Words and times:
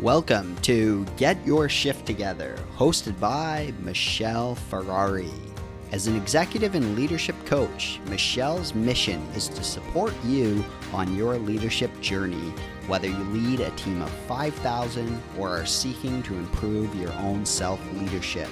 Welcome 0.00 0.56
to 0.58 1.04
Get 1.16 1.44
Your 1.44 1.68
Shift 1.68 2.06
Together, 2.06 2.56
hosted 2.76 3.18
by 3.18 3.72
Michelle 3.80 4.54
Ferrari. 4.54 5.32
As 5.90 6.06
an 6.06 6.14
executive 6.14 6.76
and 6.76 6.94
leadership 6.94 7.34
coach, 7.46 7.98
Michelle's 8.06 8.76
mission 8.76 9.20
is 9.34 9.48
to 9.48 9.64
support 9.64 10.14
you 10.24 10.64
on 10.92 11.16
your 11.16 11.36
leadership 11.36 11.90
journey, 12.00 12.52
whether 12.86 13.08
you 13.08 13.16
lead 13.16 13.58
a 13.58 13.70
team 13.72 14.00
of 14.00 14.10
5,000 14.28 15.20
or 15.36 15.48
are 15.48 15.66
seeking 15.66 16.22
to 16.22 16.34
improve 16.34 16.94
your 16.94 17.12
own 17.14 17.44
self 17.44 17.80
leadership. 17.94 18.50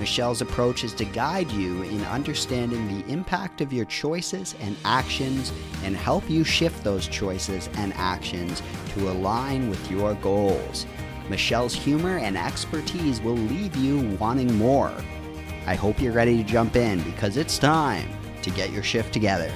Michelle's 0.00 0.40
approach 0.40 0.82
is 0.82 0.94
to 0.94 1.04
guide 1.04 1.50
you 1.52 1.82
in 1.82 2.02
understanding 2.06 2.88
the 2.88 3.06
impact 3.12 3.60
of 3.60 3.70
your 3.70 3.84
choices 3.84 4.54
and 4.60 4.74
actions 4.82 5.52
and 5.84 5.94
help 5.94 6.28
you 6.30 6.42
shift 6.42 6.82
those 6.82 7.06
choices 7.06 7.68
and 7.74 7.92
actions 7.96 8.62
to 8.94 9.10
align 9.10 9.68
with 9.68 9.90
your 9.90 10.14
goals. 10.14 10.86
Michelle's 11.28 11.74
humor 11.74 12.16
and 12.16 12.38
expertise 12.38 13.20
will 13.20 13.34
leave 13.34 13.76
you 13.76 14.16
wanting 14.16 14.56
more. 14.56 14.90
I 15.66 15.74
hope 15.74 16.00
you're 16.00 16.14
ready 16.14 16.38
to 16.38 16.44
jump 16.44 16.76
in 16.76 17.02
because 17.02 17.36
it's 17.36 17.58
time 17.58 18.08
to 18.40 18.48
get 18.48 18.70
your 18.70 18.82
shift 18.82 19.12
together. 19.12 19.52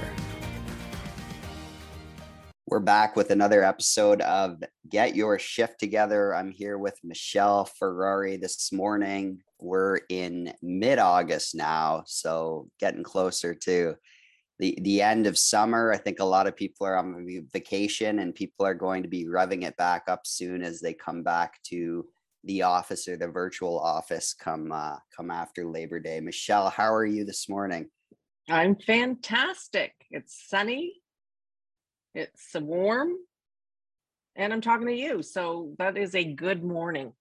We're 2.67 2.81
back 2.81 3.17
with 3.17 3.31
another 3.31 3.65
episode 3.65 4.21
of 4.21 4.63
Get 4.91 5.17
Your 5.17 5.39
Shift 5.39 5.81
Together. 5.81 6.35
I'm 6.35 6.51
here 6.51 6.77
with 6.77 6.99
Michelle 7.03 7.65
Ferrari 7.65 8.37
this 8.37 8.71
morning. 8.71 9.44
We're 9.61 10.01
in 10.09 10.53
mid 10.63 10.99
August 10.99 11.55
now, 11.55 12.03
so 12.07 12.69
getting 12.81 13.03
closer 13.03 13.55
to 13.55 13.95
the, 14.59 14.79
the 14.83 15.03
end 15.03 15.27
of 15.27 15.39
summer. 15.39 15.93
I 15.93 15.97
think 15.97 16.21
a 16.21 16.25
lot 16.25 16.47
of 16.47 16.57
people 16.57 16.87
are 16.87 16.97
on 16.97 17.27
vacation 17.53 18.21
and 18.21 18.35
people 18.35 18.67
are 18.67 18.75
going 18.75 19.03
to 19.03 19.09
be 19.09 19.27
revving 19.27 19.65
it 19.65 19.77
back 19.77 20.05
up 20.09 20.23
soon 20.25 20.63
as 20.63 20.81
they 20.81 20.95
come 20.95 21.23
back 21.23 21.61
to 21.65 22.07
the 22.45 22.63
office 22.63 23.09
or 23.09 23.17
the 23.17 23.29
virtual 23.29 23.79
office 23.81 24.35
come 24.35 24.71
uh, 24.71 24.97
come 25.17 25.31
after 25.31 25.67
Labor 25.67 25.99
Day. 25.99 26.21
Michelle, 26.21 26.69
how 26.69 26.93
are 26.93 27.07
you 27.07 27.25
this 27.25 27.49
morning? 27.49 27.89
I'm 28.49 28.77
fantastic. 28.77 29.95
It's 30.11 30.47
sunny. 30.49 30.93
It's 32.15 32.55
warm. 32.55 33.13
And 34.37 34.53
I'm 34.53 34.61
talking 34.61 34.87
to 34.89 34.95
you. 34.95 35.23
So 35.23 35.75
that 35.79 35.97
is 35.97 36.15
a 36.15 36.25
good 36.25 36.63
morning. 36.63 37.13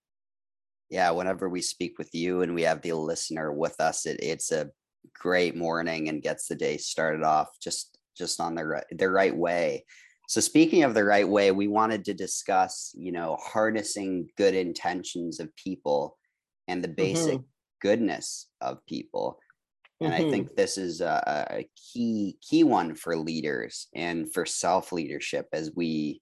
Yeah, 0.94 1.10
whenever 1.10 1.50
we 1.50 1.64
speak 1.64 1.98
with 1.98 2.14
you 2.14 2.44
and 2.44 2.54
we 2.54 2.62
have 2.62 2.84
the 2.84 2.94
listener 2.94 3.52
with 3.52 3.82
us, 3.82 4.06
it, 4.06 4.20
it's 4.22 4.52
a 4.52 4.70
great 5.16 5.56
morning 5.56 6.08
and 6.08 6.22
gets 6.22 6.48
the 6.48 6.54
day 6.54 6.78
started 6.78 7.24
off 7.24 7.48
just 7.60 7.98
just 8.16 8.40
on 8.40 8.54
the 8.54 8.64
right 8.64 8.86
the 8.92 9.10
right 9.10 9.36
way. 9.36 9.86
So 10.30 10.40
speaking 10.40 10.84
of 10.84 10.94
the 10.94 11.04
right 11.04 11.28
way, 11.28 11.50
we 11.50 11.68
wanted 11.68 12.06
to 12.06 12.14
discuss, 12.14 12.94
you 12.96 13.12
know, 13.12 13.40
harnessing 13.42 14.30
good 14.38 14.54
intentions 14.54 15.40
of 15.40 15.50
people 15.56 16.16
and 16.68 16.84
the 16.84 16.90
basic 16.90 17.40
mm-hmm. 17.40 17.48
goodness 17.82 18.50
of 18.62 18.78
people. 18.86 19.40
And 20.00 20.14
mm-hmm. 20.14 20.28
I 20.28 20.30
think 20.30 20.56
this 20.56 20.78
is 20.78 21.02
a, 21.02 21.48
a, 21.50 21.70
key 21.92 22.38
key 22.48 22.64
one 22.64 22.94
for 22.94 23.18
leaders 23.18 23.88
and 23.96 24.32
for 24.32 24.46
self 24.46 24.92
leadership 24.92 25.48
as 25.54 25.72
we 25.76 26.22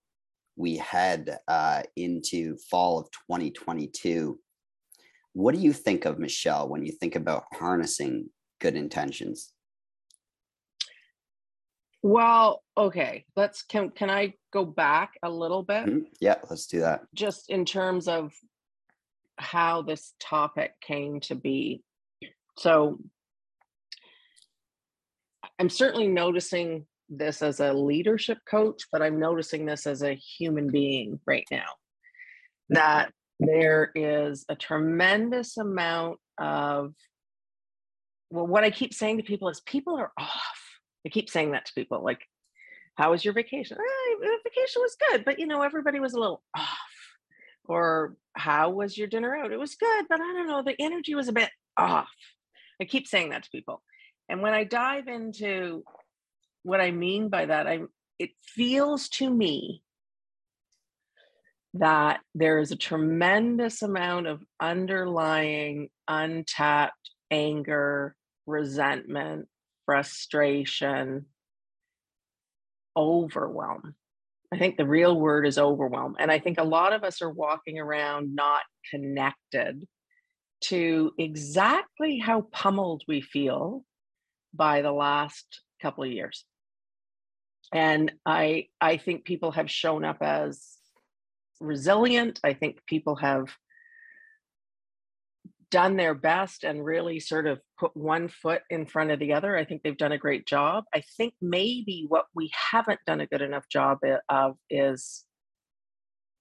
we 0.55 0.77
head 0.77 1.39
uh, 1.49 1.83
into 1.97 2.55
fall 2.69 2.99
of 2.99 3.11
2022. 3.29 4.39
What 5.33 5.55
do 5.55 5.61
you 5.61 5.73
think 5.73 6.05
of 6.05 6.19
Michelle 6.19 6.67
when 6.67 6.85
you 6.85 6.91
think 6.91 7.15
about 7.15 7.45
harnessing 7.53 8.29
good 8.59 8.75
intentions? 8.75 9.53
Well, 12.03 12.63
okay. 12.77 13.25
Let's 13.35 13.63
can 13.63 13.91
can 13.91 14.09
I 14.09 14.33
go 14.51 14.65
back 14.65 15.13
a 15.23 15.29
little 15.29 15.63
bit? 15.63 15.85
Mm-hmm. 15.85 15.99
Yeah, 16.19 16.35
let's 16.49 16.65
do 16.67 16.79
that. 16.81 17.01
Just 17.13 17.49
in 17.49 17.63
terms 17.63 18.07
of 18.07 18.33
how 19.37 19.81
this 19.81 20.13
topic 20.19 20.73
came 20.81 21.19
to 21.21 21.35
be. 21.35 21.83
So 22.57 22.99
I'm 25.59 25.69
certainly 25.69 26.07
noticing 26.07 26.85
this 27.09 27.41
as 27.41 27.59
a 27.59 27.73
leadership 27.73 28.39
coach, 28.49 28.83
but 28.91 29.01
I'm 29.01 29.19
noticing 29.19 29.65
this 29.65 29.85
as 29.85 30.01
a 30.01 30.15
human 30.15 30.71
being 30.71 31.19
right 31.25 31.45
now. 31.51 31.65
That 32.69 33.11
there 33.41 33.91
is 33.95 34.45
a 34.49 34.55
tremendous 34.55 35.57
amount 35.57 36.19
of 36.37 36.93
well, 38.29 38.47
what 38.47 38.63
I 38.63 38.71
keep 38.71 38.93
saying 38.93 39.17
to 39.17 39.23
people 39.23 39.49
is 39.49 39.59
people 39.61 39.97
are 39.97 40.11
off 40.17 40.61
I 41.05 41.09
keep 41.09 41.29
saying 41.29 41.51
that 41.51 41.65
to 41.65 41.73
people 41.73 42.03
like, 42.03 42.21
how 42.95 43.11
was 43.11 43.25
your 43.25 43.33
vacation? 43.33 43.77
Vacation 44.43 44.81
was 44.81 44.95
good, 45.09 45.25
but 45.25 45.39
you 45.39 45.47
know, 45.47 45.61
everybody 45.61 45.99
was 45.99 46.13
a 46.13 46.19
little 46.19 46.43
off. 46.55 46.77
Or 47.65 48.15
how 48.33 48.69
was 48.71 48.97
your 48.97 49.07
dinner 49.07 49.35
out? 49.35 49.51
It 49.51 49.59
was 49.59 49.75
good, 49.75 50.05
but 50.09 50.19
I 50.19 50.33
don't 50.33 50.47
know, 50.47 50.63
the 50.63 50.75
energy 50.79 51.15
was 51.15 51.27
a 51.27 51.33
bit 51.33 51.49
off. 51.77 52.09
I 52.81 52.85
keep 52.85 53.07
saying 53.07 53.29
that 53.29 53.43
to 53.43 53.49
people. 53.49 53.81
And 54.29 54.41
when 54.41 54.53
I 54.53 54.63
dive 54.63 55.07
into 55.07 55.83
what 56.63 56.81
I 56.81 56.91
mean 56.91 57.29
by 57.29 57.45
that, 57.45 57.67
I 57.67 57.81
it 58.19 58.31
feels 58.43 59.09
to 59.09 59.29
me 59.29 59.81
that 61.73 62.19
there 62.35 62.59
is 62.59 62.71
a 62.71 62.77
tremendous 62.77 63.81
amount 63.81 64.27
of 64.27 64.43
underlying 64.59 65.89
untapped 66.07 67.11
anger, 67.29 68.15
resentment, 68.45 69.47
frustration, 69.85 71.25
overwhelm. 72.97 73.95
I 74.53 74.57
think 74.57 74.75
the 74.75 74.85
real 74.85 75.17
word 75.17 75.47
is 75.47 75.57
overwhelm. 75.57 76.17
And 76.19 76.29
I 76.29 76.39
think 76.39 76.59
a 76.59 76.63
lot 76.63 76.91
of 76.91 77.03
us 77.05 77.21
are 77.21 77.29
walking 77.29 77.79
around 77.79 78.35
not 78.35 78.61
connected 78.89 79.87
to 80.65 81.11
exactly 81.17 82.19
how 82.19 82.41
pummeled 82.51 83.03
we 83.07 83.21
feel 83.21 83.85
by 84.53 84.81
the 84.81 84.91
last 84.91 85.61
couple 85.81 86.03
of 86.03 86.11
years. 86.11 86.43
And 87.73 88.11
I 88.25 88.67
I 88.81 88.97
think 88.97 89.23
people 89.23 89.51
have 89.51 89.71
shown 89.71 90.03
up 90.03 90.17
as 90.21 90.80
resilient. 91.61 92.39
I 92.43 92.53
think 92.53 92.85
people 92.87 93.15
have 93.17 93.47
done 95.69 95.95
their 95.95 96.13
best 96.13 96.65
and 96.65 96.83
really 96.83 97.19
sort 97.19 97.47
of 97.47 97.59
put 97.79 97.95
one 97.95 98.27
foot 98.27 98.61
in 98.69 98.85
front 98.85 99.09
of 99.11 99.19
the 99.19 99.33
other. 99.33 99.55
I 99.55 99.63
think 99.63 99.81
they've 99.81 99.97
done 99.97 100.11
a 100.11 100.17
great 100.17 100.45
job. 100.45 100.83
I 100.93 101.01
think 101.17 101.33
maybe 101.41 102.05
what 102.09 102.25
we 102.35 102.51
haven't 102.71 102.99
done 103.07 103.21
a 103.21 103.25
good 103.25 103.41
enough 103.41 103.69
job 103.69 103.99
of 104.27 104.57
is 104.69 105.23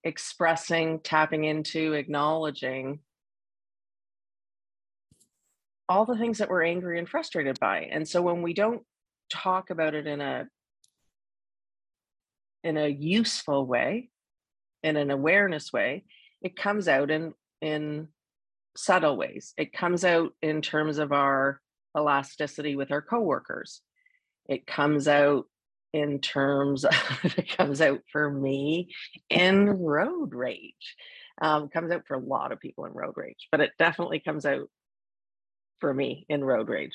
expressing, 0.03 1.01
tapping 1.01 1.45
into, 1.45 1.93
acknowledging 1.93 3.01
all 5.89 6.07
the 6.07 6.17
things 6.17 6.39
that 6.39 6.49
we're 6.49 6.65
angry 6.65 6.99
and 6.99 7.09
frustrated 7.09 7.59
by. 7.61 7.89
And 7.91 8.09
so 8.09 8.23
when 8.23 8.43
we 8.43 8.53
don't 8.53 8.83
talk 9.31 9.71
about 9.71 9.95
it 9.95 10.07
in 10.07 10.21
a 10.21 10.47
in 12.63 12.77
a 12.77 12.89
useful 12.89 13.67
way, 13.67 14.11
in 14.83 14.97
an 14.97 15.11
awareness 15.11 15.73
way, 15.73 16.05
it 16.43 16.57
comes 16.57 16.89
out 16.89 17.11
in 17.11 17.35
in 17.61 18.09
subtle 18.77 19.17
ways. 19.17 19.53
It 19.57 19.73
comes 19.73 20.05
out 20.05 20.33
in 20.43 20.63
terms 20.63 20.99
of 20.99 21.13
our 21.13 21.61
elasticity 21.97 22.77
with 22.77 22.91
our 22.91 23.03
coworkers. 23.03 23.83
It 24.49 24.67
comes 24.67 25.09
out 25.09 25.47
in 25.93 26.21
terms 26.21 26.85
of, 26.85 26.95
it 27.25 27.57
comes 27.57 27.81
out 27.81 28.01
for 28.13 28.31
me 28.31 28.95
in 29.29 29.69
road 29.69 30.35
rage. 30.35 30.97
Um, 31.43 31.69
comes 31.69 31.91
out 31.91 32.07
for 32.07 32.15
a 32.15 32.21
lot 32.21 32.53
of 32.53 32.61
people 32.61 32.85
in 32.85 32.93
road 32.93 33.15
rage, 33.17 33.49
but 33.51 33.61
it 33.61 33.73
definitely 33.79 34.21
comes 34.21 34.45
out 34.45 34.69
for 35.81 35.93
me 35.93 36.27
in 36.29 36.45
road 36.45 36.69
rage. 36.69 36.93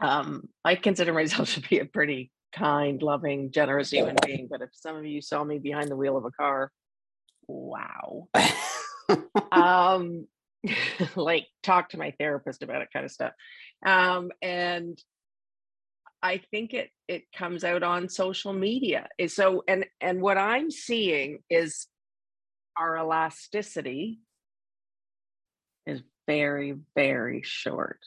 Um, 0.00 0.48
I 0.64 0.76
consider 0.76 1.12
myself 1.12 1.54
to 1.54 1.60
be 1.60 1.78
a 1.78 1.84
pretty 1.84 2.30
kind, 2.52 3.02
loving, 3.02 3.50
generous 3.50 3.90
human 3.90 4.16
being, 4.24 4.48
but 4.50 4.62
if 4.62 4.70
some 4.72 4.96
of 4.96 5.06
you 5.06 5.20
saw 5.20 5.44
me 5.44 5.58
behind 5.58 5.90
the 5.90 5.96
wheel 5.96 6.16
of 6.16 6.24
a 6.24 6.30
car, 6.30 6.70
wow. 7.46 8.28
um, 9.52 10.26
like 11.16 11.46
talk 11.62 11.90
to 11.90 11.98
my 11.98 12.12
therapist 12.18 12.62
about 12.62 12.82
it 12.82 12.88
kind 12.92 13.04
of 13.04 13.12
stuff. 13.12 13.32
Um, 13.84 14.30
and 14.42 15.00
i 16.22 16.38
think 16.50 16.74
it 16.74 16.90
it 17.06 17.30
comes 17.32 17.64
out 17.64 17.82
on 17.82 18.08
social 18.08 18.52
media. 18.52 19.08
So 19.28 19.62
and 19.68 19.86
and 20.00 20.20
what 20.20 20.36
i'm 20.36 20.70
seeing 20.70 21.38
is 21.48 21.86
our 22.76 22.98
elasticity 22.98 24.20
is 25.86 26.02
very 26.26 26.74
very 26.94 27.42
short. 27.44 28.00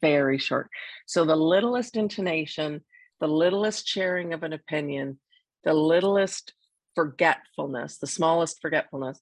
Very 0.00 0.38
short. 0.38 0.68
So 1.06 1.24
the 1.24 1.36
littlest 1.36 1.96
intonation 1.96 2.82
the 3.20 3.28
littlest 3.28 3.86
sharing 3.86 4.32
of 4.32 4.42
an 4.42 4.52
opinion 4.52 5.18
the 5.64 5.74
littlest 5.74 6.52
forgetfulness 6.94 7.98
the 7.98 8.06
smallest 8.06 8.60
forgetfulness 8.60 9.20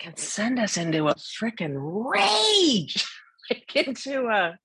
can 0.00 0.16
send 0.16 0.58
us 0.58 0.76
into 0.76 1.08
a 1.08 1.14
freaking 1.14 1.76
rage, 1.76 3.06
like 3.50 3.76
into 3.76 4.26
a. 4.26 4.58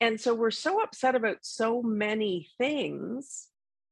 And 0.00 0.20
so 0.20 0.34
we're 0.34 0.50
so 0.50 0.82
upset 0.82 1.14
about 1.14 1.38
so 1.42 1.82
many 1.82 2.48
things. 2.58 3.48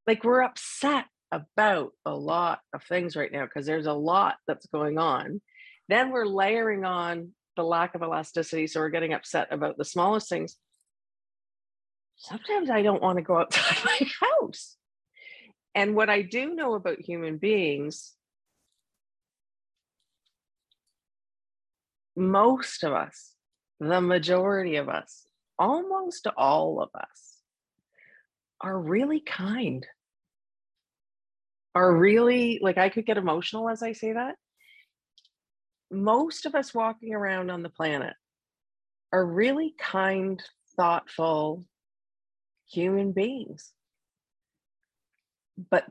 Like 0.07 0.25
we're 0.25 0.43
upset 0.43 1.07
about 1.33 1.93
a 2.05 2.15
lot 2.15 2.61
of 2.75 2.83
things 2.85 3.17
right 3.17 3.33
now 3.33 3.45
because 3.45 3.67
there's 3.67 3.87
a 3.87 3.93
lot 3.93 4.37
that's 4.47 4.67
going 4.67 4.99
on. 4.99 5.41
Then 5.89 6.11
we're 6.11 6.27
layering 6.27 6.85
on 6.85 7.31
the 7.57 7.65
lack 7.65 7.95
of 7.95 8.03
elasticity. 8.03 8.67
So 8.67 8.81
we're 8.81 8.91
getting 8.91 9.15
upset 9.15 9.49
about 9.51 9.79
the 9.79 9.85
smallest 9.85 10.29
things. 10.29 10.57
Sometimes 12.23 12.71
I 12.71 12.83
don't 12.83 13.03
want 13.03 13.17
to 13.17 13.23
go 13.23 13.39
outside 13.39 13.85
my 13.85 14.09
house. 14.21 14.77
And 15.75 15.97
what 15.97 16.09
I 16.09 16.23
do 16.23 16.55
know 16.55 16.75
about 16.75 17.01
human 17.01 17.37
beings, 17.39 18.15
most 22.15 22.85
of 22.85 22.93
us, 22.93 23.33
the 23.81 24.01
majority 24.01 24.77
of 24.77 24.89
us, 24.89 25.27
almost 25.59 26.29
all 26.37 26.81
of 26.81 26.91
us, 26.95 27.39
are 28.61 28.79
really 28.79 29.19
kind. 29.19 29.85
Are 31.75 31.97
really 31.97 32.61
like, 32.63 32.79
I 32.79 32.89
could 32.89 33.07
get 33.07 33.19
emotional 33.19 33.69
as 33.69 33.83
I 33.83 33.95
say 33.95 34.13
that. 34.13 34.37
Most 35.91 36.47
of 36.47 36.55
us 36.55 36.73
walking 36.73 37.15
around 37.15 37.51
on 37.51 37.65
the 37.65 37.69
planet 37.69 38.15
are 39.13 39.27
really 39.27 39.75
kind, 39.77 40.41
thoughtful 40.77 41.65
human 42.73 43.13
beings 43.13 43.73
but 45.71 45.85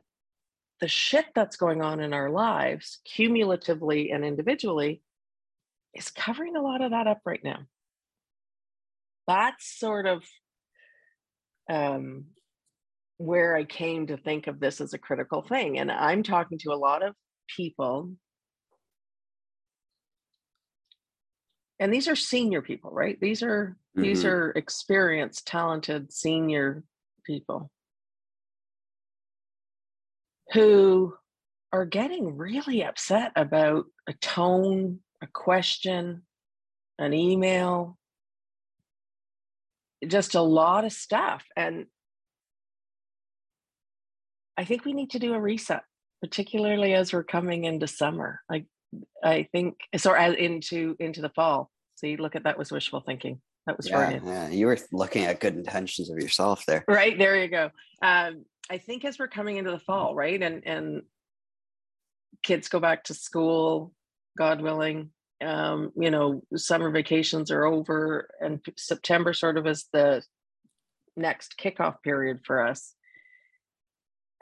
the 0.80 0.88
shit 0.88 1.26
that's 1.36 1.58
going 1.58 1.82
on 1.82 2.00
in 2.00 2.14
our 2.14 2.30
lives, 2.30 3.00
cumulatively 3.06 4.12
and 4.12 4.26
individually, 4.26 5.02
is 5.94 6.10
covering 6.10 6.56
a 6.56 6.62
lot 6.62 6.82
of 6.82 6.92
that 6.92 7.08
up 7.08 7.20
right 7.26 7.44
now. 7.44 7.60
That's 9.28 9.80
sort 9.80 10.08
of 10.08 10.24
um, 11.70 12.26
where 13.18 13.56
I 13.56 13.64
came 13.64 14.08
to 14.08 14.18
think 14.18 14.48
of 14.48 14.60
this 14.60 14.82
as 14.82 14.94
a 14.94 14.98
critical 14.98 15.44
thing. 15.44 15.78
And 15.78 15.92
I'm 15.92 16.24
talking 16.24 16.58
to 16.60 16.72
a 16.72 16.76
lot 16.76 17.04
of 17.04 17.14
people. 17.56 18.12
And 21.80 21.94
these 21.94 22.08
are 22.08 22.16
senior 22.16 22.62
people, 22.62 22.92
right? 22.92 23.20
These 23.20 23.44
are 23.44 23.78
mm-hmm. 23.96 24.04
these 24.04 24.26
are 24.26 24.52
experienced, 24.52 25.48
talented, 25.48 26.12
senior 26.12 26.84
people 27.26 27.70
who 30.54 31.14
are 31.72 31.86
getting 31.86 32.38
really 32.38 32.84
upset 32.84 33.32
about 33.36 33.86
a 34.08 34.14
tone, 34.14 35.00
a 35.22 35.28
question, 35.28 36.24
an 37.00 37.14
email, 37.14 37.98
just 40.06 40.36
a 40.36 40.42
lot 40.42 40.84
of 40.84 40.92
stuff. 40.92 41.46
And 41.56 41.86
I 44.58 44.66
think 44.66 44.84
we 44.84 44.94
need 44.94 45.12
to 45.12 45.20
do 45.20 45.34
a 45.34 45.40
reset, 45.40 45.84
particularly 46.22 46.94
as 46.94 47.14
we're 47.14 47.24
coming 47.24 47.66
into 47.66 47.88
summer. 47.88 48.42
Like 48.50 48.66
I 49.24 49.48
think 49.52 49.78
so 49.98 50.14
as 50.14 50.36
into 50.36 50.96
into 51.00 51.22
the 51.22 51.30
fall. 51.30 51.72
See, 51.96 52.18
look 52.18 52.36
at 52.36 52.44
that 52.44 52.58
was 52.58 52.72
wishful 52.72 53.02
thinking. 53.02 53.42
That 53.68 53.78
was 53.78 53.88
yeah, 53.88 54.20
yeah. 54.24 54.50
You 54.50 54.66
were 54.66 54.78
looking 54.92 55.26
at 55.26 55.40
good 55.40 55.56
intentions 55.56 56.10
of 56.10 56.18
yourself 56.18 56.66
there. 56.66 56.84
Right 56.88 57.18
there, 57.18 57.42
you 57.42 57.48
go. 57.48 57.70
Um, 58.02 58.46
I 58.70 58.80
think 58.80 59.06
as 59.06 59.20
we're 59.20 59.28
coming 59.28 59.58
into 59.58 59.72
the 59.72 59.80
fall, 59.80 60.16
right, 60.16 60.42
and 60.42 60.66
and 60.66 61.04
kids 62.44 62.70
go 62.70 62.80
back 62.80 63.04
to 63.06 63.14
school, 63.14 63.94
God 64.38 64.62
willing. 64.62 65.12
Um, 65.44 65.92
you 65.96 66.12
know, 66.12 66.44
summer 66.56 66.92
vacations 66.92 67.52
are 67.52 67.66
over, 67.66 68.30
and 68.40 68.60
September 68.78 69.34
sort 69.34 69.58
of 69.58 69.68
is 69.68 69.86
the 69.94 70.24
next 71.16 71.56
kickoff 71.60 72.02
period 72.04 72.40
for 72.46 72.66
us. 72.66 72.96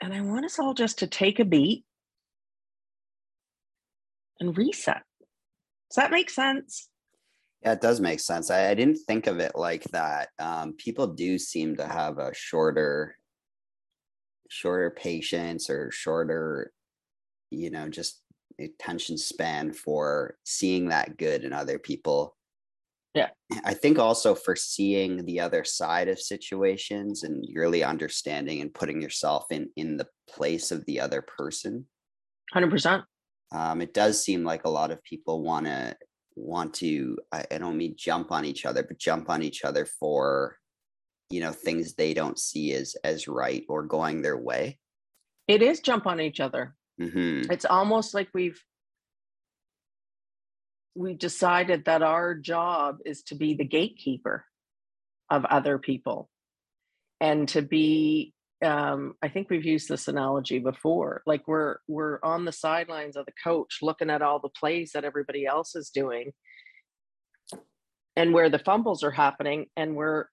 And 0.02 0.14
I 0.14 0.22
want 0.22 0.46
us 0.46 0.60
all 0.60 0.74
just 0.74 1.00
to 1.00 1.08
take 1.08 1.40
a 1.40 1.46
beat 1.46 1.84
and 4.40 4.58
reset. 4.58 5.04
Does 5.90 5.96
that 5.96 6.12
make 6.12 6.30
sense? 6.30 6.88
Yeah, 7.64 7.74
it 7.74 7.82
does 7.82 8.00
make 8.00 8.20
sense. 8.20 8.50
I, 8.50 8.70
I 8.70 8.74
didn't 8.74 9.00
think 9.08 9.28
of 9.28 9.40
it 9.40 9.52
like 9.56 9.84
that. 9.92 10.30
Um, 10.40 10.74
people 10.78 11.08
do 11.08 11.38
seem 11.38 11.76
to 11.76 11.86
have 11.86 12.18
a 12.18 12.34
shorter, 12.34 13.16
shorter 14.50 14.90
patience 14.92 15.70
or 15.70 15.92
shorter, 15.92 16.72
you 17.52 17.70
know, 17.70 17.90
just 17.90 18.22
attention 18.60 19.18
span 19.18 19.74
for 19.74 20.38
seeing 20.46 20.90
that 20.90 21.18
good 21.18 21.44
in 21.44 21.52
other 21.52 21.80
people. 21.80 22.36
Yeah. 23.14 23.30
I 23.66 23.74
think 23.74 23.98
also 23.98 24.36
for 24.36 24.56
seeing 24.56 25.26
the 25.26 25.40
other 25.40 25.64
side 25.66 26.08
of 26.08 26.20
situations 26.20 27.24
and 27.24 27.44
really 27.54 27.84
understanding 27.84 28.62
and 28.62 28.74
putting 28.74 29.02
yourself 29.02 29.46
in 29.52 29.70
in 29.76 29.98
the 29.98 30.08
place 30.30 30.72
of 30.72 30.86
the 30.86 31.00
other 31.00 31.22
person. 31.22 31.88
100%. 32.56 33.04
Um, 33.52 33.82
it 33.82 33.94
does 33.94 34.24
seem 34.24 34.44
like 34.44 34.66
a 34.66 34.70
lot 34.70 34.92
of 34.92 35.04
people 35.04 35.42
want 35.42 35.66
to 35.66 35.96
want 36.40 36.74
to 36.76 37.18
I, 37.32 37.46
I 37.52 37.58
don't 37.58 37.78
mean 37.78 37.96
jump 37.98 38.32
on 38.32 38.46
each 38.46 38.66
other 38.66 38.84
but 38.84 38.98
jump 38.98 39.30
on 39.30 39.44
each 39.44 39.64
other 39.64 39.86
for 39.86 40.58
you 41.30 41.42
know 41.42 41.52
things 41.52 41.94
they 41.94 42.14
don't 42.14 42.40
see 42.40 42.74
as 42.74 42.96
as 43.04 43.28
right 43.28 43.64
or 43.68 43.84
going 43.84 44.22
their 44.22 44.38
way 44.38 44.80
it 45.48 45.62
is 45.62 45.80
jump 45.80 46.08
on 46.08 46.22
each 46.22 46.40
other 46.40 46.76
mm-hmm. 47.00 47.52
it's 47.52 47.66
almost 47.66 48.14
like 48.14 48.30
we've 48.34 48.64
we 50.96 51.14
decided 51.14 51.86
that 51.86 52.02
our 52.02 52.36
job 52.36 52.98
is 53.06 53.24
to 53.24 53.36
be 53.36 53.54
the 53.54 53.66
gatekeeper 53.66 54.46
of 55.30 55.46
other 55.46 55.78
people 55.78 56.30
and 57.20 57.48
to 57.50 57.62
be 57.62 58.34
um, 58.62 59.14
I 59.22 59.30
think 59.30 59.50
we've 59.50 59.66
used 59.66 59.88
this 59.88 60.08
analogy 60.08 60.60
before. 60.60 61.22
Like 61.26 61.48
we're 61.48 61.78
we're 61.88 62.20
on 62.24 62.46
the 62.46 62.52
sidelines 62.52 63.16
of 63.16 63.26
the 63.26 63.34
coach, 63.44 63.80
looking 63.82 64.10
at 64.10 64.22
all 64.22 64.40
the 64.40 64.50
plays 64.50 64.92
that 64.94 65.06
everybody 65.06 65.46
else 65.46 65.76
is 65.76 65.90
doing, 65.90 66.34
and 68.16 68.34
where 68.34 68.50
the 68.50 68.60
fumbles 68.60 69.04
are 69.04 69.12
happening, 69.12 69.68
and 69.78 69.96
we're 69.96 70.26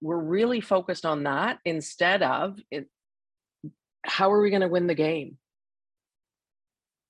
we're 0.00 0.18
really 0.18 0.60
focused 0.60 1.06
on 1.06 1.22
that 1.22 1.58
instead 1.64 2.22
of 2.22 2.58
it, 2.72 2.88
how 4.04 4.32
are 4.32 4.42
we 4.42 4.50
going 4.50 4.62
to 4.62 4.68
win 4.68 4.88
the 4.88 4.94
game. 4.94 5.38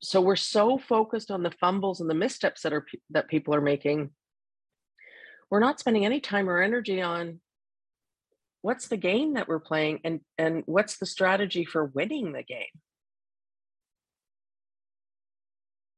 So 0.03 0.21
we're 0.21 0.37
so 0.37 0.77
focused 0.77 1.31
on 1.31 1.43
the 1.43 1.53
fumbles 1.53 2.01
and 2.01 2.11
the 2.11 2.15
missteps 2.15 2.63
that 2.63 2.75
are 2.75 2.85
that 3.11 3.29
people 3.29 3.55
are 3.55 3.63
making. 3.63 4.11
We're 5.51 5.61
not 5.61 5.81
spending 5.81 6.05
any 6.05 6.21
time 6.21 6.51
or 6.51 6.61
energy 6.61 7.01
on 7.01 7.41
what's 8.63 8.89
the 8.89 8.97
game 8.97 9.35
that 9.35 9.49
we're 9.49 9.61
playing 9.61 10.01
and 10.05 10.21
and 10.39 10.63
what's 10.67 10.97
the 10.97 11.07
strategy 11.07 11.65
for 11.65 11.85
winning 11.85 12.33
the 12.33 12.43
game? 12.43 12.65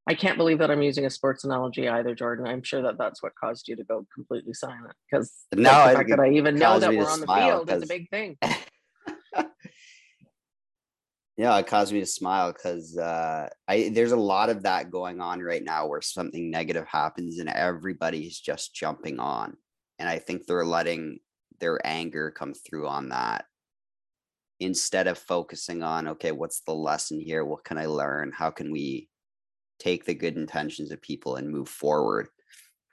I 0.06 0.14
can't 0.14 0.36
believe 0.36 0.58
that 0.58 0.70
i'm 0.70 0.82
using 0.82 1.06
a 1.06 1.10
sports 1.10 1.44
analogy 1.44 1.88
either 1.88 2.14
jordan. 2.14 2.46
I'm 2.46 2.62
sure 2.62 2.82
that 2.82 2.98
that's 2.98 3.22
what 3.22 3.32
caused 3.36 3.68
you 3.68 3.76
to 3.76 3.84
go 3.84 4.06
completely 4.14 4.52
silent 4.52 4.92
because 5.10 5.32
no 5.54 5.88
the 5.88 5.94
fact 5.94 6.10
that 6.10 6.20
i 6.20 6.30
even 6.30 6.56
know 6.56 6.78
that 6.78 6.94
we're 6.94 7.08
on 7.08 7.20
the 7.20 7.26
field 7.26 7.70
is 7.70 7.82
a 7.84 7.86
big 7.86 8.10
thing. 8.10 8.36
Yeah 11.36 11.58
it 11.58 11.66
caused 11.66 11.92
me 11.92 11.98
to 11.98 12.06
smile 12.06 12.52
because 12.52 12.96
uh, 12.96 13.48
i 13.66 13.90
there's 13.92 14.12
a 14.12 14.16
lot 14.16 14.50
of 14.50 14.62
that 14.62 14.92
going 14.92 15.20
on 15.20 15.40
right 15.40 15.64
now 15.64 15.88
where 15.88 16.00
something 16.00 16.48
negative 16.48 16.86
happens 16.86 17.40
and 17.40 17.48
everybody's 17.48 18.38
just 18.38 18.72
jumping 18.72 19.18
on. 19.18 19.56
And 19.98 20.08
i 20.08 20.18
think 20.18 20.46
they're 20.46 20.64
letting 20.64 21.18
their 21.60 21.84
anger 21.84 22.30
come 22.30 22.54
through 22.54 22.86
on 22.86 23.10
that. 23.10 23.46
Instead 24.60 25.08
of 25.08 25.18
focusing 25.18 25.82
on 25.82 26.08
okay 26.08 26.32
what's 26.32 26.60
the 26.60 26.74
lesson 26.74 27.20
here? 27.20 27.44
What 27.44 27.64
can 27.64 27.78
i 27.78 27.86
learn? 27.86 28.32
How 28.32 28.50
can 28.50 28.70
we 28.70 29.08
take 29.78 30.04
the 30.04 30.14
good 30.14 30.36
intentions 30.36 30.90
of 30.90 31.02
people 31.02 31.36
and 31.36 31.50
move 31.50 31.68
forward? 31.68 32.28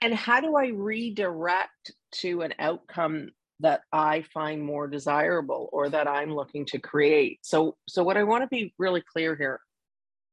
And 0.00 0.12
how 0.14 0.40
do 0.40 0.56
i 0.56 0.66
redirect 0.66 1.92
to 2.16 2.42
an 2.42 2.54
outcome 2.58 3.30
that 3.60 3.82
i 3.92 4.22
find 4.34 4.60
more 4.60 4.88
desirable 4.88 5.68
or 5.72 5.88
that 5.88 6.08
i'm 6.08 6.34
looking 6.34 6.66
to 6.66 6.78
create? 6.78 7.38
So 7.42 7.76
so 7.88 8.02
what 8.02 8.16
i 8.16 8.24
want 8.24 8.42
to 8.42 8.48
be 8.48 8.74
really 8.78 9.02
clear 9.02 9.36
here 9.36 9.60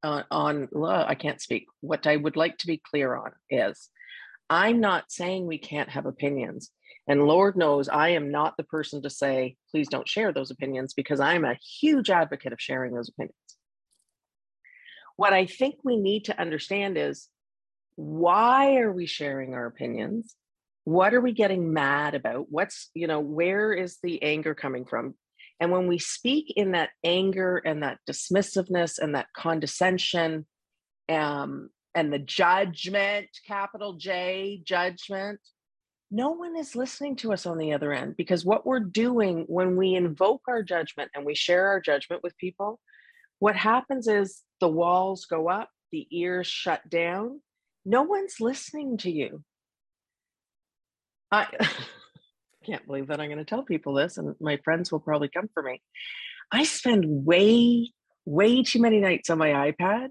uh, 0.02 0.24
on 0.32 0.68
i 0.84 1.16
can't 1.16 1.42
speak. 1.42 1.68
What 1.82 2.08
i 2.08 2.16
would 2.16 2.36
like 2.36 2.58
to 2.60 2.68
be 2.68 2.82
clear 2.90 3.16
on 3.16 3.32
is 3.52 3.90
i'm 4.50 4.80
not 4.80 5.12
saying 5.12 5.46
we 5.46 5.60
can't 5.60 5.90
have 5.90 6.08
opinions 6.08 6.72
and 7.10 7.26
Lord 7.26 7.58
knows 7.58 7.90
I 7.90 8.10
am 8.10 8.30
not 8.30 8.56
the 8.56 8.64
person 8.64 9.02
to 9.02 9.10
say, 9.10 9.58
please 9.72 9.90
don't 9.90 10.08
share 10.08 10.32
those 10.32 10.52
opinions 10.52 10.94
because 10.94 11.20
I'm 11.20 11.44
a 11.44 11.58
huge 11.82 12.12
advocate 12.12 12.54
of 12.54 12.62
sharing 12.62 12.94
those 12.94 13.10
opinions. 13.10 13.36
What 15.16 15.34
I 15.34 15.48
think 15.48 15.76
we 15.84 15.98
need 15.98 16.26
to 16.26 16.40
understand 16.40 17.00
is 17.00 17.28
why 17.96 18.76
are 18.76 18.92
we 18.92 19.08
sharing 19.08 19.56
our 19.56 19.66
opinions? 19.66 20.36
What 20.84 21.16
are 21.16 21.20
we 21.20 21.34
getting 21.34 21.74
mad 21.74 22.14
about? 22.14 22.46
What's, 22.50 22.92
you 22.94 23.08
know, 23.08 23.20
where 23.20 23.74
is 23.74 23.98
the 24.04 24.22
anger 24.22 24.54
coming 24.54 24.86
from? 24.86 25.16
And 25.60 25.72
when 25.72 25.88
we 25.88 25.98
speak 25.98 26.54
in 26.56 26.72
that 26.72 26.92
anger 27.04 27.58
and 27.58 27.82
that 27.82 27.98
dismissiveness 28.08 29.00
and 29.00 29.16
that 29.16 29.28
condescension 29.36 30.46
um, 31.10 31.72
and 31.96 32.14
the 32.14 32.20
judgment, 32.20 33.28
capital 33.48 33.94
J, 33.94 34.62
judgment, 34.64 35.40
no 36.12 36.32
one 36.32 36.56
is 36.56 36.76
listening 36.76 37.16
to 37.18 37.34
us 37.34 37.46
on 37.46 37.58
the 37.58 37.74
other 37.74 37.94
end 37.94 38.16
because 38.18 38.44
what 38.44 38.66
we're 38.66 38.80
doing 38.80 39.46
when 39.48 39.76
we 39.76 39.94
invoke 39.94 40.42
our 40.48 40.64
judgment 40.64 41.12
and 41.14 41.26
we 41.26 41.36
share 41.36 41.68
our 41.68 41.80
judgment 41.80 42.24
with 42.24 42.38
people, 42.38 42.80
what 43.38 43.56
happens 43.56 44.08
is 44.08 44.42
the 44.60 44.68
walls 44.68 45.26
go 45.26 45.50
up, 45.50 45.70
the 45.92 46.08
ears 46.12 46.48
shut 46.48 46.88
down. 46.90 47.42
No 47.86 48.04
one's 48.04 48.40
listening 48.40 48.98
to 48.98 49.12
you. 49.12 49.44
I 51.32 51.48
can't 52.66 52.86
believe 52.88 53.08
that 53.08 53.20
I'm 53.20 53.30
going 53.30 53.38
to 53.38 53.46
tell 53.46 53.64
people 53.64 53.94
this, 53.94 54.18
and 54.18 54.36
my 54.42 54.58
friends 54.64 54.92
will 54.92 55.00
probably 55.00 55.30
come 55.30 55.50
for 55.54 55.62
me. 55.62 55.82
I 56.52 56.64
spend 56.64 57.06
way, 57.08 57.94
way 58.26 58.64
too 58.64 58.82
many 58.82 59.00
nights 59.00 59.30
on 59.30 59.38
my 59.38 59.72
iPad 59.72 60.10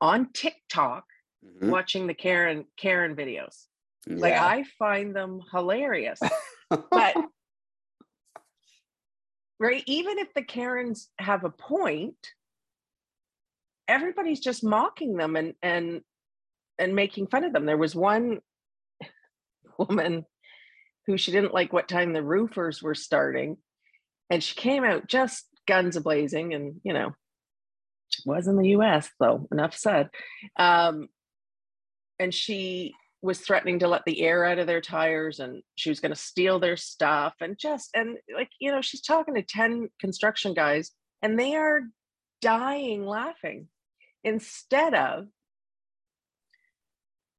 on 0.00 0.32
TikTok 0.32 1.04
mm-hmm. 1.44 1.70
watching 1.70 2.08
the 2.08 2.14
Karen 2.14 2.64
Karen 2.76 3.14
videos. 3.14 3.66
Yeah. 4.06 4.16
Like 4.16 4.34
I 4.34 4.64
find 4.78 5.14
them 5.14 5.42
hilarious. 5.52 6.20
but 6.70 7.16
right, 9.58 9.82
even 9.86 10.18
if 10.18 10.32
the 10.34 10.42
Karens 10.42 11.08
have 11.18 11.44
a 11.44 11.50
point, 11.50 12.16
everybody's 13.88 14.40
just 14.40 14.64
mocking 14.64 15.16
them 15.16 15.36
and 15.36 15.54
and 15.62 16.02
and 16.78 16.94
making 16.94 17.26
fun 17.28 17.44
of 17.44 17.52
them. 17.52 17.66
There 17.66 17.76
was 17.76 17.94
one 17.94 18.40
woman 19.78 20.26
who 21.06 21.16
she 21.16 21.32
didn't 21.32 21.54
like 21.54 21.72
what 21.72 21.88
time 21.88 22.12
the 22.12 22.22
roofers 22.22 22.82
were 22.82 22.94
starting 22.94 23.56
and 24.30 24.42
she 24.42 24.54
came 24.54 24.84
out 24.84 25.06
just 25.06 25.46
guns 25.66 25.98
blazing 25.98 26.54
and 26.54 26.80
you 26.82 26.92
know 26.92 27.12
was 28.24 28.46
in 28.46 28.56
the 28.56 28.68
us 28.68 29.10
though 29.18 29.46
enough 29.52 29.76
said 29.76 30.08
um, 30.58 31.08
and 32.18 32.32
she 32.32 32.94
was 33.22 33.40
threatening 33.40 33.78
to 33.78 33.88
let 33.88 34.02
the 34.06 34.22
air 34.22 34.44
out 34.44 34.58
of 34.58 34.66
their 34.66 34.80
tires 34.80 35.40
and 35.40 35.62
she 35.76 35.88
was 35.88 36.00
going 36.00 36.12
to 36.12 36.20
steal 36.20 36.58
their 36.58 36.76
stuff 36.76 37.34
and 37.40 37.58
just 37.58 37.90
and 37.94 38.16
like 38.34 38.50
you 38.60 38.70
know 38.70 38.80
she's 38.80 39.00
talking 39.00 39.34
to 39.34 39.42
10 39.42 39.88
construction 40.00 40.54
guys 40.54 40.90
and 41.22 41.38
they 41.38 41.54
are 41.54 41.80
dying 42.40 43.04
laughing 43.04 43.68
instead 44.22 44.94
of 44.94 45.26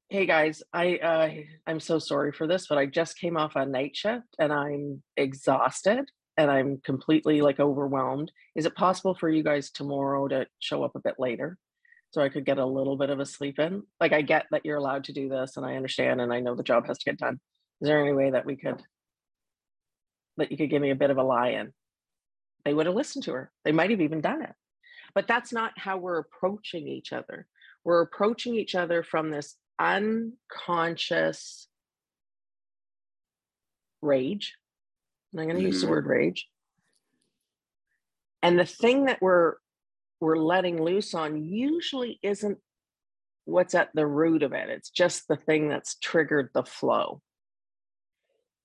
hey 0.10 0.26
guys 0.26 0.64
i 0.74 0.96
uh, 0.98 1.30
i'm 1.68 1.80
so 1.80 2.00
sorry 2.00 2.32
for 2.32 2.48
this 2.48 2.68
but 2.68 2.78
i 2.78 2.86
just 2.86 3.20
came 3.20 3.38
off 3.38 3.56
a 3.56 3.66
night 3.66 3.96
shift 3.96 4.28
and 4.40 4.52
i'm 4.52 5.02
exhausted 5.16 6.10
and 6.38 6.52
i'm 6.52 6.80
completely 6.86 7.42
like 7.42 7.60
overwhelmed. 7.60 8.32
Is 8.56 8.66
it 8.66 8.76
possible 8.76 9.16
for 9.16 9.28
you 9.30 9.44
guys 9.44 9.72
tomorrow 9.72 10.28
to 10.28 10.46
show 10.60 10.84
up 10.84 10.96
a 10.96 11.02
bit 11.02 11.16
later 11.18 11.58
so 12.12 12.22
i 12.22 12.30
could 12.30 12.46
get 12.46 12.58
a 12.58 12.66
little 12.66 12.98
bit 12.98 13.10
of 13.10 13.20
a 13.20 13.26
sleep 13.26 13.60
in 13.60 13.84
like 14.00 14.14
i 14.14 14.22
get 14.22 14.46
that 14.52 14.66
you're 14.66 14.78
allowed 14.78 15.04
to 15.04 15.14
do 15.14 15.30
this 15.30 15.58
and 15.58 15.66
i 15.66 15.76
understand 15.76 16.22
and 16.22 16.34
i 16.34 16.40
know 16.40 16.56
the 16.56 16.64
job 16.64 16.88
has 16.88 16.98
to 16.98 17.06
get 17.06 17.18
done 17.18 17.40
is 17.82 17.88
there 17.88 18.02
any 18.02 18.14
way 18.14 18.32
that 18.32 18.46
we 18.46 18.56
could 18.56 18.82
that 20.38 20.52
you 20.52 20.58
could 20.58 20.70
give 20.70 20.82
me 20.82 20.92
a 20.92 20.96
bit 20.96 21.10
of 21.10 21.18
a 21.18 21.24
lie 21.24 21.50
in 21.50 21.74
they 22.66 22.74
would 22.74 22.86
have 22.86 22.96
listened 22.96 23.24
to 23.24 23.34
her 23.34 23.52
they 23.64 23.72
might 23.72 23.92
have 23.92 24.02
even 24.02 24.22
done 24.22 24.42
it 24.42 24.54
but 25.14 25.28
that's 25.28 25.52
not 25.52 25.72
how 25.78 25.98
we're 25.98 26.20
approaching 26.20 26.88
each 26.88 27.14
other 27.14 27.48
we're 27.84 28.02
approaching 28.02 28.56
each 28.56 28.76
other 28.76 29.04
from 29.04 29.32
this 29.32 29.56
unconscious 29.80 31.68
rage. 34.02 34.56
And 35.32 35.42
I'm 35.42 35.48
going 35.48 35.58
to 35.58 35.64
mm-hmm. 35.64 35.72
use 35.72 35.82
the 35.82 35.88
mm-hmm. 35.88 35.92
word 35.94 36.06
rage. 36.06 36.48
And 38.42 38.58
the 38.58 38.66
thing 38.66 39.06
that 39.06 39.22
we're 39.22 39.56
we're 40.20 40.38
letting 40.38 40.82
loose 40.82 41.14
on 41.14 41.44
usually 41.44 42.20
isn't 42.24 42.58
what's 43.46 43.76
at 43.76 43.90
the 43.94 44.06
root 44.06 44.44
of 44.44 44.54
it. 44.54 44.70
It's 44.70 44.90
just 44.90 45.28
the 45.28 45.38
thing 45.38 45.70
that's 45.70 45.96
triggered 45.96 46.50
the 46.54 46.64
flow. 46.64 47.22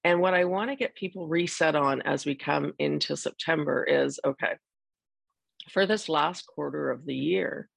And 0.04 0.20
what 0.20 0.34
I 0.34 0.44
want 0.46 0.70
to 0.70 0.76
get 0.76 0.96
people 0.96 1.28
reset 1.28 1.76
on 1.76 2.02
as 2.02 2.26
we 2.26 2.34
come 2.34 2.72
into 2.78 3.16
September 3.16 3.84
is 3.84 4.18
okay, 4.24 4.56
for 5.70 5.86
this 5.86 6.08
last 6.08 6.46
quarter 6.46 6.90
of 6.90 7.06
the 7.06 7.14
year, 7.14 7.68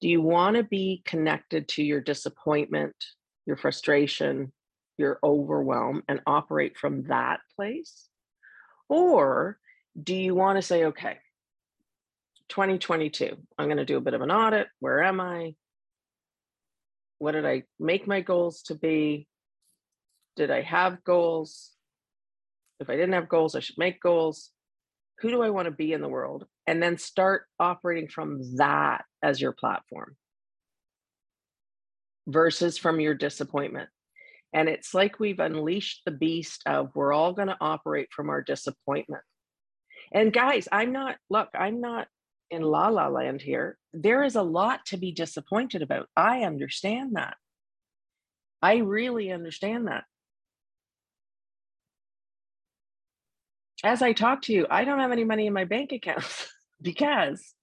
do 0.00 0.08
you 0.08 0.20
want 0.20 0.56
to 0.56 0.64
be 0.64 1.02
connected 1.04 1.68
to 1.68 1.84
your 1.84 2.00
disappointment, 2.00 2.94
your 3.46 3.56
frustration, 3.56 4.52
your 4.96 5.20
overwhelm, 5.22 6.02
and 6.08 6.20
operate 6.26 6.76
from 6.76 7.04
that 7.04 7.40
place? 7.54 8.08
Or 8.88 9.58
do 10.00 10.14
you 10.14 10.34
want 10.34 10.58
to 10.58 10.62
say, 10.62 10.86
okay, 10.86 11.18
2022, 12.48 13.36
I'm 13.58 13.66
going 13.66 13.78
to 13.78 13.84
do 13.84 13.96
a 13.96 14.02
bit 14.02 14.14
of 14.14 14.22
an 14.22 14.30
audit. 14.30 14.68
Where 14.80 15.02
am 15.02 15.20
I? 15.20 15.54
What 17.18 17.32
did 17.32 17.46
I 17.46 17.64
make 17.78 18.06
my 18.06 18.20
goals 18.20 18.62
to 18.62 18.74
be? 18.74 19.26
Did 20.36 20.50
I 20.50 20.62
have 20.62 21.02
goals? 21.04 21.72
If 22.80 22.88
I 22.88 22.94
didn't 22.94 23.14
have 23.14 23.28
goals, 23.28 23.54
I 23.54 23.60
should 23.60 23.78
make 23.78 24.00
goals. 24.00 24.50
Who 25.20 25.30
do 25.30 25.42
I 25.42 25.50
want 25.50 25.66
to 25.66 25.72
be 25.72 25.92
in 25.92 26.00
the 26.00 26.08
world? 26.08 26.46
And 26.66 26.82
then 26.82 26.96
start 26.96 27.44
operating 27.58 28.08
from 28.08 28.56
that 28.56 29.04
as 29.22 29.40
your 29.40 29.52
platform 29.52 30.16
versus 32.28 32.78
from 32.78 33.00
your 33.00 33.14
disappointment. 33.14 33.88
And 34.52 34.68
it's 34.68 34.94
like 34.94 35.18
we've 35.18 35.40
unleashed 35.40 36.02
the 36.04 36.12
beast 36.12 36.62
of 36.66 36.90
we're 36.94 37.12
all 37.12 37.32
going 37.32 37.48
to 37.48 37.56
operate 37.60 38.08
from 38.14 38.30
our 38.30 38.42
disappointment. 38.42 39.22
And 40.12 40.32
guys, 40.32 40.68
I'm 40.70 40.92
not, 40.92 41.16
look, 41.28 41.48
I'm 41.54 41.80
not 41.80 42.06
in 42.50 42.62
la 42.62 42.88
la 42.88 43.08
land 43.08 43.40
here. 43.40 43.78
There 43.92 44.22
is 44.22 44.36
a 44.36 44.42
lot 44.42 44.86
to 44.86 44.96
be 44.96 45.12
disappointed 45.12 45.82
about. 45.82 46.08
I 46.16 46.42
understand 46.42 47.16
that. 47.16 47.36
I 48.60 48.76
really 48.76 49.30
understand 49.30 49.88
that. 49.88 50.04
As 53.84 54.02
I 54.02 54.12
talk 54.12 54.42
to 54.42 54.52
you, 54.52 54.66
I 54.68 54.84
don't 54.84 54.98
have 54.98 55.12
any 55.12 55.24
money 55.24 55.46
in 55.46 55.52
my 55.52 55.64
bank 55.64 55.92
account 55.92 56.24
because 56.82 57.54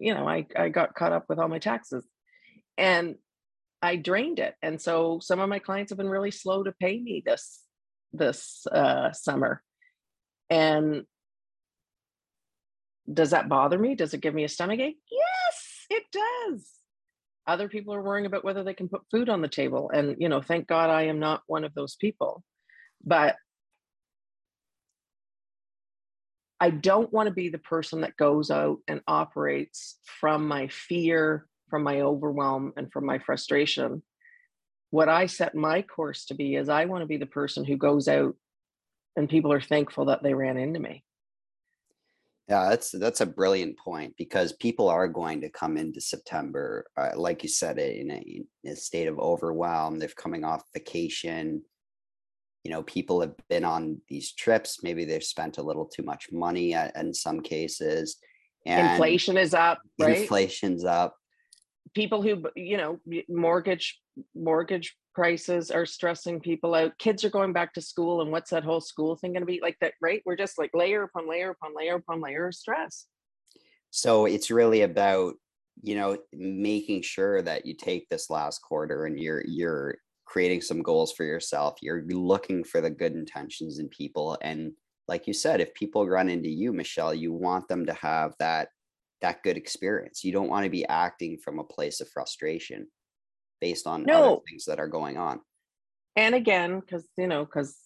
you 0.00 0.14
know, 0.14 0.26
I, 0.26 0.46
I 0.56 0.70
got 0.70 0.94
caught 0.94 1.12
up 1.12 1.26
with 1.28 1.38
all 1.38 1.48
my 1.48 1.58
taxes 1.58 2.04
and 2.76 3.16
I 3.82 3.96
drained 3.96 4.38
it. 4.38 4.54
And 4.62 4.80
so 4.80 5.18
some 5.20 5.40
of 5.40 5.48
my 5.48 5.58
clients 5.58 5.90
have 5.90 5.98
been 5.98 6.08
really 6.08 6.30
slow 6.30 6.62
to 6.64 6.72
pay 6.80 6.98
me 6.98 7.22
this 7.24 7.60
this 8.12 8.66
uh, 8.66 9.12
summer. 9.12 9.62
And 10.48 11.04
does 13.12 13.30
that 13.30 13.48
bother 13.48 13.78
me? 13.78 13.94
Does 13.94 14.14
it 14.14 14.20
give 14.20 14.34
me 14.34 14.44
a 14.44 14.48
stomach 14.48 14.80
ache? 14.80 14.98
Yes, 15.10 15.86
it 15.90 16.04
does. 16.12 16.66
Other 17.46 17.68
people 17.68 17.94
are 17.94 18.02
worrying 18.02 18.26
about 18.26 18.44
whether 18.44 18.62
they 18.62 18.74
can 18.74 18.88
put 18.88 19.02
food 19.10 19.28
on 19.28 19.42
the 19.42 19.48
table. 19.48 19.90
And, 19.92 20.16
you 20.18 20.28
know, 20.28 20.40
thank 20.40 20.66
God 20.66 20.90
I 20.90 21.02
am 21.04 21.18
not 21.18 21.42
one 21.46 21.64
of 21.64 21.74
those 21.74 21.96
people. 21.96 22.44
But 23.04 23.36
I 26.60 26.70
don't 26.70 27.12
want 27.12 27.28
to 27.28 27.34
be 27.34 27.48
the 27.48 27.58
person 27.58 28.02
that 28.02 28.16
goes 28.16 28.50
out 28.50 28.78
and 28.86 29.00
operates 29.08 29.98
from 30.04 30.46
my 30.46 30.68
fear, 30.68 31.46
from 31.70 31.82
my 31.82 32.02
overwhelm, 32.02 32.74
and 32.76 32.92
from 32.92 33.06
my 33.06 33.18
frustration. 33.18 34.02
What 34.90 35.08
I 35.08 35.26
set 35.26 35.54
my 35.54 35.82
course 35.82 36.26
to 36.26 36.34
be 36.34 36.56
is 36.56 36.68
I 36.68 36.84
want 36.84 37.02
to 37.02 37.06
be 37.06 37.16
the 37.16 37.26
person 37.26 37.64
who 37.64 37.76
goes 37.76 38.08
out 38.08 38.34
and 39.16 39.28
people 39.28 39.52
are 39.52 39.60
thankful 39.60 40.06
that 40.06 40.22
they 40.22 40.34
ran 40.34 40.58
into 40.58 40.78
me. 40.78 41.02
Yeah, 42.50 42.68
that's 42.68 42.90
that's 42.90 43.20
a 43.20 43.26
brilliant 43.26 43.78
point 43.78 44.14
because 44.18 44.52
people 44.54 44.88
are 44.88 45.06
going 45.06 45.40
to 45.42 45.48
come 45.50 45.76
into 45.76 46.00
September, 46.00 46.84
uh, 46.96 47.10
like 47.14 47.44
you 47.44 47.48
said, 47.48 47.78
in 47.78 48.10
a, 48.10 48.42
in 48.64 48.72
a 48.72 48.76
state 48.76 49.06
of 49.06 49.20
overwhelm. 49.20 49.98
They're 49.98 50.08
coming 50.08 50.44
off 50.44 50.64
vacation 50.74 51.62
you 52.64 52.70
know 52.70 52.82
people 52.82 53.20
have 53.20 53.34
been 53.48 53.64
on 53.64 54.00
these 54.08 54.32
trips 54.32 54.82
maybe 54.82 55.04
they've 55.04 55.24
spent 55.24 55.58
a 55.58 55.62
little 55.62 55.86
too 55.86 56.02
much 56.02 56.30
money 56.32 56.74
at, 56.74 56.94
in 56.96 57.12
some 57.14 57.40
cases 57.40 58.16
and 58.66 58.90
inflation 58.90 59.36
is 59.36 59.54
up 59.54 59.80
right 59.98 60.18
inflation's 60.18 60.84
up 60.84 61.16
people 61.94 62.22
who 62.22 62.42
you 62.56 62.76
know 62.76 62.98
mortgage 63.28 64.00
mortgage 64.34 64.96
prices 65.20 65.70
are 65.70 65.84
stressing 65.84 66.40
people 66.40 66.74
out 66.74 66.96
kids 66.98 67.24
are 67.24 67.30
going 67.30 67.52
back 67.52 67.74
to 67.74 67.82
school 67.82 68.22
and 68.22 68.32
what's 68.32 68.48
that 68.48 68.64
whole 68.64 68.80
school 68.80 69.16
thing 69.16 69.34
going 69.34 69.42
to 69.42 69.46
be 69.46 69.60
like 69.62 69.76
that 69.82 69.92
right 70.00 70.22
we're 70.24 70.34
just 70.34 70.58
like 70.58 70.70
layer 70.72 71.02
upon 71.02 71.28
layer 71.28 71.50
upon 71.50 71.76
layer 71.76 71.96
upon 71.96 72.22
layer 72.22 72.46
of 72.46 72.54
stress 72.54 73.04
so 73.90 74.24
it's 74.24 74.50
really 74.50 74.80
about 74.80 75.34
you 75.82 75.94
know 75.94 76.16
making 76.32 77.02
sure 77.02 77.42
that 77.42 77.66
you 77.66 77.74
take 77.74 78.08
this 78.08 78.30
last 78.30 78.60
quarter 78.60 79.04
and 79.04 79.20
you're 79.20 79.44
you're 79.46 79.98
creating 80.30 80.62
some 80.62 80.80
goals 80.80 81.12
for 81.12 81.24
yourself. 81.24 81.78
You're 81.82 82.04
looking 82.06 82.62
for 82.62 82.80
the 82.80 82.88
good 82.88 83.14
intentions 83.14 83.80
in 83.80 83.88
people. 83.88 84.38
And 84.42 84.72
like 85.08 85.26
you 85.26 85.32
said, 85.32 85.60
if 85.60 85.74
people 85.74 86.08
run 86.08 86.28
into 86.28 86.48
you, 86.48 86.72
Michelle, 86.72 87.12
you 87.12 87.32
want 87.32 87.66
them 87.66 87.84
to 87.86 87.92
have 87.94 88.34
that 88.38 88.68
that 89.22 89.42
good 89.42 89.56
experience. 89.56 90.24
You 90.24 90.32
don't 90.32 90.48
want 90.48 90.64
to 90.64 90.70
be 90.70 90.86
acting 90.86 91.36
from 91.36 91.58
a 91.58 91.64
place 91.64 92.00
of 92.00 92.08
frustration 92.08 92.86
based 93.60 93.86
on 93.86 94.04
no. 94.04 94.34
other 94.34 94.42
things 94.48 94.64
that 94.66 94.80
are 94.80 94.88
going 94.88 95.16
on. 95.16 95.40
And 96.16 96.34
again, 96.34 96.80
because 96.80 97.06
you 97.16 97.26
know, 97.26 97.44
because 97.44 97.76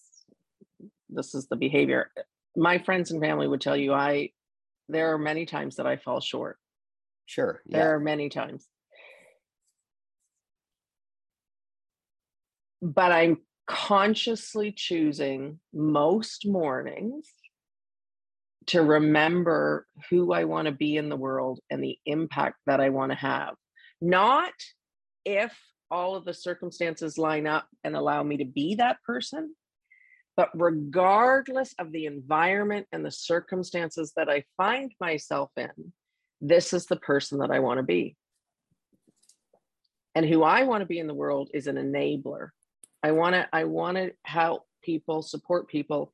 this 1.08 1.34
is 1.34 1.46
the 1.48 1.56
behavior. 1.56 2.10
My 2.56 2.78
friends 2.78 3.10
and 3.10 3.20
family 3.20 3.48
would 3.48 3.60
tell 3.60 3.76
you 3.76 3.92
I 3.92 4.30
there 4.88 5.12
are 5.12 5.18
many 5.18 5.46
times 5.46 5.76
that 5.76 5.86
I 5.86 5.96
fall 5.96 6.20
short. 6.20 6.58
Sure. 7.26 7.62
There 7.66 7.80
yeah. 7.80 7.88
are 7.88 8.00
many 8.00 8.28
times. 8.28 8.66
but 12.84 13.12
I'm 13.12 13.38
consciously 13.66 14.70
choosing 14.70 15.58
most 15.72 16.46
mornings 16.46 17.26
to 18.66 18.82
remember 18.82 19.86
who 20.10 20.32
I 20.34 20.44
want 20.44 20.66
to 20.66 20.72
be 20.72 20.96
in 20.98 21.08
the 21.08 21.16
world 21.16 21.60
and 21.70 21.82
the 21.82 21.98
impact 22.04 22.56
that 22.66 22.80
I 22.80 22.90
want 22.90 23.12
to 23.12 23.16
have. 23.16 23.54
Not 24.02 24.52
if 25.24 25.56
all 25.90 26.16
of 26.16 26.24
the 26.24 26.34
circumstances 26.34 27.18
line 27.18 27.46
up 27.46 27.68
and 27.82 27.96
allow 27.96 28.22
me 28.22 28.38
to 28.38 28.44
be 28.44 28.76
that 28.76 29.02
person, 29.06 29.54
but 30.36 30.50
regardless 30.54 31.74
of 31.78 31.92
the 31.92 32.06
environment 32.06 32.86
and 32.92 33.04
the 33.04 33.10
circumstances 33.10 34.12
that 34.16 34.28
I 34.28 34.44
find 34.56 34.92
myself 35.00 35.50
in, 35.56 35.92
this 36.40 36.72
is 36.72 36.86
the 36.86 36.96
person 36.96 37.38
that 37.38 37.50
I 37.50 37.60
want 37.60 37.78
to 37.78 37.84
be. 37.84 38.16
And 40.14 40.26
who 40.26 40.42
I 40.42 40.64
want 40.64 40.82
to 40.82 40.86
be 40.86 40.98
in 40.98 41.06
the 41.06 41.14
world 41.14 41.50
is 41.54 41.66
an 41.66 41.76
enabler. 41.76 42.50
I 43.02 43.12
want 43.12 43.34
to 43.34 43.48
I 43.52 43.64
want 43.64 43.96
to 43.96 44.12
help 44.24 44.64
people, 44.82 45.22
support 45.22 45.68
people 45.68 46.12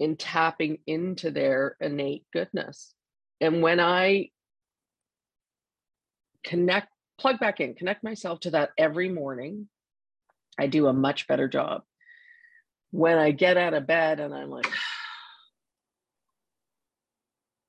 in 0.00 0.16
tapping 0.16 0.78
into 0.86 1.30
their 1.30 1.76
innate 1.80 2.24
goodness. 2.32 2.94
And 3.40 3.62
when 3.62 3.80
I 3.80 4.30
connect, 6.44 6.88
plug 7.18 7.38
back 7.38 7.60
in, 7.60 7.74
connect 7.74 8.04
myself 8.04 8.40
to 8.40 8.50
that 8.52 8.70
every 8.78 9.08
morning, 9.08 9.68
I 10.58 10.66
do 10.66 10.86
a 10.86 10.92
much 10.92 11.26
better 11.26 11.48
job. 11.48 11.82
When 12.90 13.18
I 13.18 13.32
get 13.32 13.56
out 13.56 13.74
of 13.74 13.86
bed 13.86 14.20
and 14.20 14.34
I'm 14.34 14.50
like, 14.50 14.66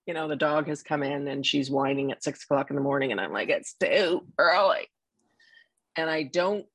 you 0.06 0.14
know, 0.14 0.28
the 0.28 0.36
dog 0.36 0.68
has 0.68 0.82
come 0.82 1.04
in 1.04 1.28
and 1.28 1.46
she's 1.46 1.70
whining 1.70 2.12
at 2.12 2.24
six 2.24 2.44
o'clock 2.44 2.70
in 2.70 2.76
the 2.76 2.82
morning, 2.82 3.12
and 3.12 3.22
I'm 3.22 3.32
like, 3.32 3.50
it's 3.50 3.74
too 3.74 4.26
early. 4.38 4.88
And 5.96 6.10
I 6.10 6.24
don't, 6.24 6.66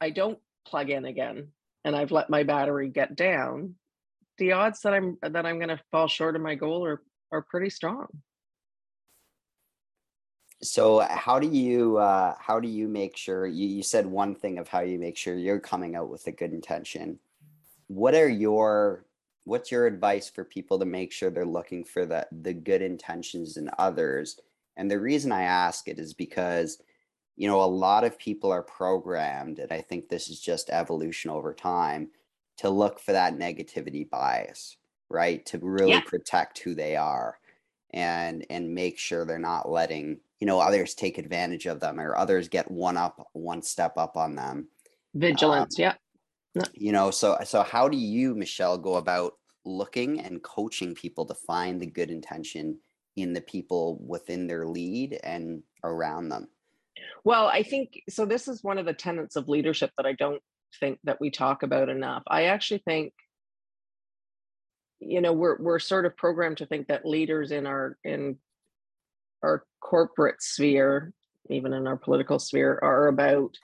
I 0.00 0.10
don't 0.10 0.38
plug 0.66 0.90
in 0.90 1.04
again 1.04 1.48
and 1.84 1.96
I've 1.96 2.12
let 2.12 2.30
my 2.30 2.42
battery 2.42 2.88
get 2.88 3.16
down 3.16 3.74
the 4.38 4.52
odds 4.52 4.80
that 4.82 4.94
I'm 4.94 5.18
that 5.22 5.46
I'm 5.46 5.58
going 5.58 5.68
to 5.68 5.80
fall 5.90 6.08
short 6.08 6.36
of 6.36 6.42
my 6.42 6.54
goal 6.54 6.84
are 6.84 7.02
are 7.30 7.42
pretty 7.42 7.70
strong. 7.70 8.06
So 10.60 11.00
how 11.00 11.38
do 11.38 11.46
you 11.46 11.98
uh, 11.98 12.34
how 12.38 12.58
do 12.58 12.68
you 12.68 12.88
make 12.88 13.16
sure 13.16 13.46
you, 13.46 13.68
you 13.68 13.82
said 13.82 14.06
one 14.06 14.34
thing 14.34 14.58
of 14.58 14.68
how 14.68 14.80
you 14.80 14.98
make 14.98 15.16
sure 15.16 15.36
you're 15.36 15.60
coming 15.60 15.94
out 15.94 16.10
with 16.10 16.26
a 16.26 16.32
good 16.32 16.52
intention? 16.52 17.18
What 17.86 18.14
are 18.14 18.28
your 18.28 19.04
what's 19.44 19.70
your 19.70 19.86
advice 19.86 20.28
for 20.28 20.44
people 20.44 20.78
to 20.78 20.84
make 20.84 21.12
sure 21.12 21.30
they're 21.30 21.44
looking 21.46 21.84
for 21.84 22.04
the 22.06 22.26
the 22.32 22.52
good 22.52 22.82
intentions 22.82 23.56
in 23.56 23.70
others? 23.78 24.40
And 24.76 24.90
the 24.90 25.00
reason 25.00 25.32
I 25.32 25.42
ask 25.42 25.86
it 25.88 25.98
is 25.98 26.12
because 26.12 26.82
you 27.36 27.46
know 27.46 27.62
a 27.62 27.64
lot 27.64 28.02
of 28.02 28.18
people 28.18 28.50
are 28.50 28.62
programmed 28.62 29.60
and 29.60 29.70
I 29.70 29.80
think 29.80 30.08
this 30.08 30.28
is 30.28 30.40
just 30.40 30.70
evolution 30.70 31.30
over 31.30 31.54
time 31.54 32.10
to 32.58 32.68
look 32.68 32.98
for 32.98 33.12
that 33.12 33.38
negativity 33.38 34.08
bias, 34.08 34.76
right? 35.08 35.46
To 35.46 35.58
really 35.58 35.92
yeah. 35.92 36.00
protect 36.00 36.58
who 36.58 36.74
they 36.74 36.96
are 36.96 37.38
and 37.90 38.44
and 38.50 38.74
make 38.74 38.98
sure 38.98 39.24
they're 39.24 39.38
not 39.38 39.70
letting, 39.70 40.18
you 40.40 40.46
know, 40.46 40.60
others 40.60 40.94
take 40.94 41.18
advantage 41.18 41.66
of 41.66 41.80
them 41.80 41.98
or 41.98 42.16
others 42.16 42.48
get 42.48 42.70
one 42.70 42.96
up 42.96 43.28
one 43.32 43.62
step 43.62 43.96
up 43.96 44.16
on 44.16 44.34
them. 44.34 44.68
Vigilance, 45.14 45.78
um, 45.78 45.82
yeah. 45.82 45.94
You 46.72 46.92
know, 46.92 47.10
so 47.10 47.38
so 47.44 47.62
how 47.62 47.88
do 47.88 47.96
you, 47.96 48.34
Michelle, 48.34 48.78
go 48.78 48.96
about 48.96 49.34
looking 49.64 50.20
and 50.20 50.42
coaching 50.42 50.94
people 50.94 51.26
to 51.26 51.34
find 51.34 51.80
the 51.80 51.86
good 51.86 52.10
intention 52.10 52.78
in 53.16 53.32
the 53.32 53.40
people 53.40 53.98
within 54.06 54.46
their 54.46 54.66
lead 54.66 55.18
and 55.22 55.62
around 55.84 56.28
them? 56.28 56.48
Well, 57.24 57.46
I 57.46 57.62
think 57.62 58.02
so. 58.08 58.24
This 58.24 58.48
is 58.48 58.62
one 58.62 58.78
of 58.78 58.86
the 58.86 58.94
tenets 58.94 59.36
of 59.36 59.48
leadership 59.48 59.90
that 59.96 60.06
I 60.06 60.12
don't 60.12 60.42
think 60.80 60.98
that 61.04 61.20
we 61.20 61.30
talk 61.30 61.62
about 61.62 61.88
enough. 61.88 62.22
I 62.26 62.44
actually 62.44 62.82
think 62.84 63.12
you 65.00 65.20
know 65.20 65.32
we're 65.32 65.58
we're 65.58 65.78
sort 65.78 66.06
of 66.06 66.16
programmed 66.16 66.58
to 66.58 66.66
think 66.66 66.88
that 66.88 67.06
leaders 67.06 67.50
in 67.52 67.66
our 67.66 67.96
in 68.04 68.36
our 69.42 69.64
corporate 69.80 70.42
sphere 70.42 71.12
even 71.50 71.72
in 71.72 71.86
our 71.86 71.96
political 71.96 72.38
sphere 72.38 72.78
are 72.82 73.08
about 73.08 73.56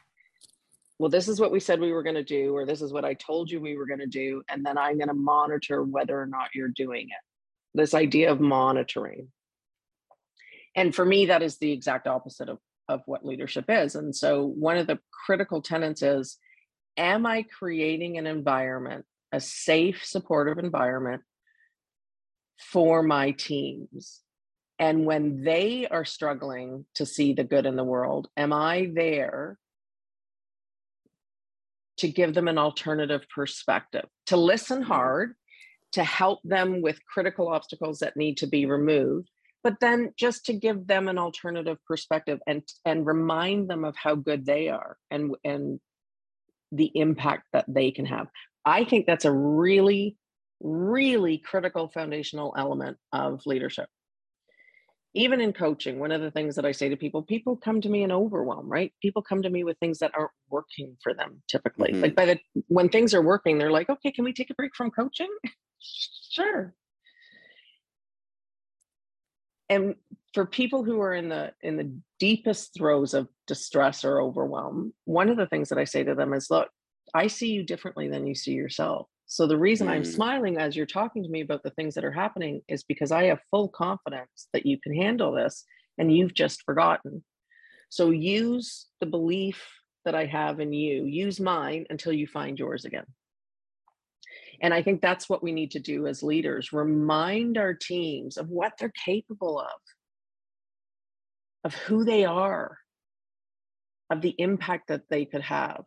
well 0.99 1.11
this 1.11 1.29
is 1.29 1.41
what 1.41 1.53
we 1.53 1.61
said 1.61 1.81
we 1.81 1.93
were 1.93 2.03
going 2.03 2.15
to 2.15 2.25
do 2.25 2.55
or 2.55 2.65
this 2.65 2.81
is 2.81 2.93
what 2.93 3.05
i 3.05 3.15
told 3.15 3.51
you 3.51 3.61
we 3.61 3.77
were 3.77 3.87
going 3.87 4.01
to 4.01 4.07
do 4.07 4.43
and 4.49 4.65
then 4.65 4.79
i'm 4.79 4.97
going 4.97 5.09
to 5.09 5.15
monitor 5.15 5.83
whether 5.83 6.21
or 6.21 6.27
not 6.27 6.49
you're 6.55 6.69
doing 6.69 7.07
it 7.09 7.79
this 7.79 7.95
idea 7.95 8.31
of 8.31 8.41
monitoring 8.41 9.29
and 10.77 10.95
for 10.95 11.05
me 11.05 11.27
that 11.27 11.43
is 11.43 11.59
the 11.59 11.73
exact 11.73 12.07
opposite 12.07 12.49
of, 12.49 12.59
of 12.89 13.03
what 13.07 13.25
leadership 13.25 13.65
is 13.69 13.95
and 13.95 14.15
so 14.15 14.45
one 14.45 14.77
of 14.77 14.87
the 14.87 14.99
critical 15.27 15.61
tenets 15.61 16.03
is 16.03 16.39
am 16.97 17.27
I 17.27 17.43
creating 17.43 18.19
an 18.19 18.27
environment, 18.27 19.05
a 19.33 19.41
safe, 19.41 20.05
supportive 20.05 20.59
environment 20.59 21.23
for 22.59 23.03
my 23.03 23.33
teams? 23.33 24.21
And 24.79 25.07
when 25.07 25.45
they 25.45 25.87
are 25.89 26.05
struggling 26.05 26.85
to 26.95 27.07
see 27.07 27.33
the 27.33 27.45
good 27.45 27.67
in 27.67 27.77
the 27.77 27.85
world, 27.85 28.29
am 28.37 28.53
I 28.53 28.91
there 28.93 29.59
to 31.99 32.09
give 32.09 32.35
them 32.35 32.49
an 32.49 32.59
alternative 32.59 33.25
perspective, 33.33 34.07
to 34.27 34.37
listen 34.37 34.81
mm-hmm. 34.81 34.93
hard, 34.93 35.35
to 35.93 36.03
help 36.03 36.41
them 36.43 36.83
with 36.83 37.05
critical 37.07 37.49
obstacles 37.49 38.01
that 38.01 38.17
need 38.17 38.39
to 38.39 38.47
be 38.47 38.67
removed? 38.67 39.31
but 39.63 39.81
then 39.81 40.13
just 40.19 40.45
to 40.45 40.53
give 40.53 40.87
them 40.87 41.09
an 41.09 41.17
alternative 41.17 41.79
perspective 41.89 42.39
and 42.47 42.63
and 42.85 43.07
remind 43.07 43.69
them 43.69 43.83
of 43.83 43.97
how 43.97 44.15
good 44.15 44.45
they 44.45 44.69
are 44.69 44.99
and 45.11 45.35
and 45.43 45.81
the 46.71 46.91
impact 46.95 47.45
that 47.53 47.65
they 47.67 47.91
can 47.91 48.05
have. 48.05 48.29
I 48.65 48.85
think 48.85 49.07
that's 49.07 49.25
a 49.25 49.33
really, 49.33 50.17
really 50.61 51.39
critical 51.39 51.89
foundational 51.89 52.55
element 52.57 52.99
of 53.13 53.43
leadership. 53.47 53.89
Even 55.15 55.41
in 55.41 55.53
coaching, 55.53 56.01
one 56.01 56.11
of 56.11 56.21
the 56.21 56.31
things 56.31 56.57
that 56.57 56.65
I 56.65 56.73
say 56.73 56.89
to 56.89 56.97
people, 56.97 57.23
people 57.23 57.57
come 57.57 57.81
to 57.81 57.89
me 57.89 58.03
in 58.03 58.11
overwhelm, 58.11 58.69
right? 58.69 58.93
People 59.01 59.23
come 59.23 59.43
to 59.43 59.51
me 59.51 59.63
with 59.63 59.79
things 59.79 60.01
that 60.01 60.11
aren't 60.17 60.33
working 60.51 60.97
for 61.03 61.15
them 61.15 61.43
typically. 61.49 61.93
Mm-hmm. 61.93 62.03
Like 62.03 62.15
by 62.17 62.27
the 62.27 62.39
when 62.67 62.89
things 62.89 63.15
are 63.15 63.23
working, 63.23 63.59
they're 63.59 63.71
like, 63.71 63.89
okay, 63.89 64.11
can 64.11 64.25
we 64.25 64.33
take 64.33 64.51
a 64.51 64.55
break 64.55 64.75
from 64.75 64.91
coaching? 64.91 65.29
sure. 65.79 66.75
And 69.71 69.95
for 70.35 70.45
people 70.45 70.83
who 70.83 71.01
are 71.01 71.15
in 71.15 71.29
the 71.29 71.53
in 71.63 71.77
the 71.77 71.91
deepest 72.19 72.75
throes 72.77 73.15
of 73.15 73.29
distress 73.47 74.05
or 74.05 74.21
overwhelm 74.21 74.93
one 75.05 75.31
of 75.31 75.37
the 75.37 75.47
things 75.47 75.69
that 75.69 75.79
i 75.79 75.85
say 75.85 76.03
to 76.03 76.15
them 76.15 76.35
is 76.35 76.51
look 76.51 76.69
i 77.15 77.27
see 77.29 77.51
you 77.53 77.63
differently 77.63 78.09
than 78.09 78.27
you 78.27 78.35
see 78.35 78.53
yourself 78.53 79.07
so 79.27 79.47
the 79.47 79.57
reason 79.57 79.87
mm. 79.87 79.91
i'm 79.91 80.05
smiling 80.05 80.59
as 80.59 80.77
you're 80.77 80.87
talking 80.87 81.23
to 81.23 81.29
me 81.29 81.41
about 81.41 81.63
the 81.63 81.71
things 81.71 81.95
that 81.95 82.05
are 82.05 82.13
happening 82.13 82.61
is 82.69 82.85
because 82.85 83.13
i 83.13 83.25
have 83.25 83.41
full 83.51 83.69
confidence 83.69 84.49
that 84.53 84.67
you 84.67 84.79
can 84.81 84.95
handle 84.95 85.33
this 85.33 85.65
and 85.99 86.15
you've 86.15 86.35
just 86.35 86.63
forgotten 86.63 87.25
so 87.89 88.11
use 88.11 88.87
the 89.01 89.07
belief 89.07 89.63
that 90.05 90.15
i 90.15 90.25
have 90.25 90.61
in 90.61 90.73
you 90.73 91.05
use 91.05 91.41
mine 91.41 91.87
until 91.91 92.13
you 92.13 92.27
find 92.27 92.59
yours 92.59 92.85
again 92.85 93.07
and 94.61 94.73
I 94.73 94.83
think 94.83 95.01
that's 95.01 95.29
what 95.29 95.43
we 95.43 95.53
need 95.53 95.73
to 95.73 95.81
do 95.81 96.07
as 96.07 96.23
leaders 96.23 96.73
remind 96.73 97.59
our 97.59 97.75
teams 97.75 98.37
of 98.37 98.49
what 98.49 98.73
they're 98.79 98.93
capable 99.05 99.61
of, 99.61 99.81
of 101.65 101.75
who 101.75 102.05
they 102.05 102.25
are, 102.25 102.79
of 104.11 104.21
the 104.21 104.35
impact 104.39 104.89
that 104.89 105.03
they 105.11 105.25
could 105.25 105.43
have. 105.43 105.85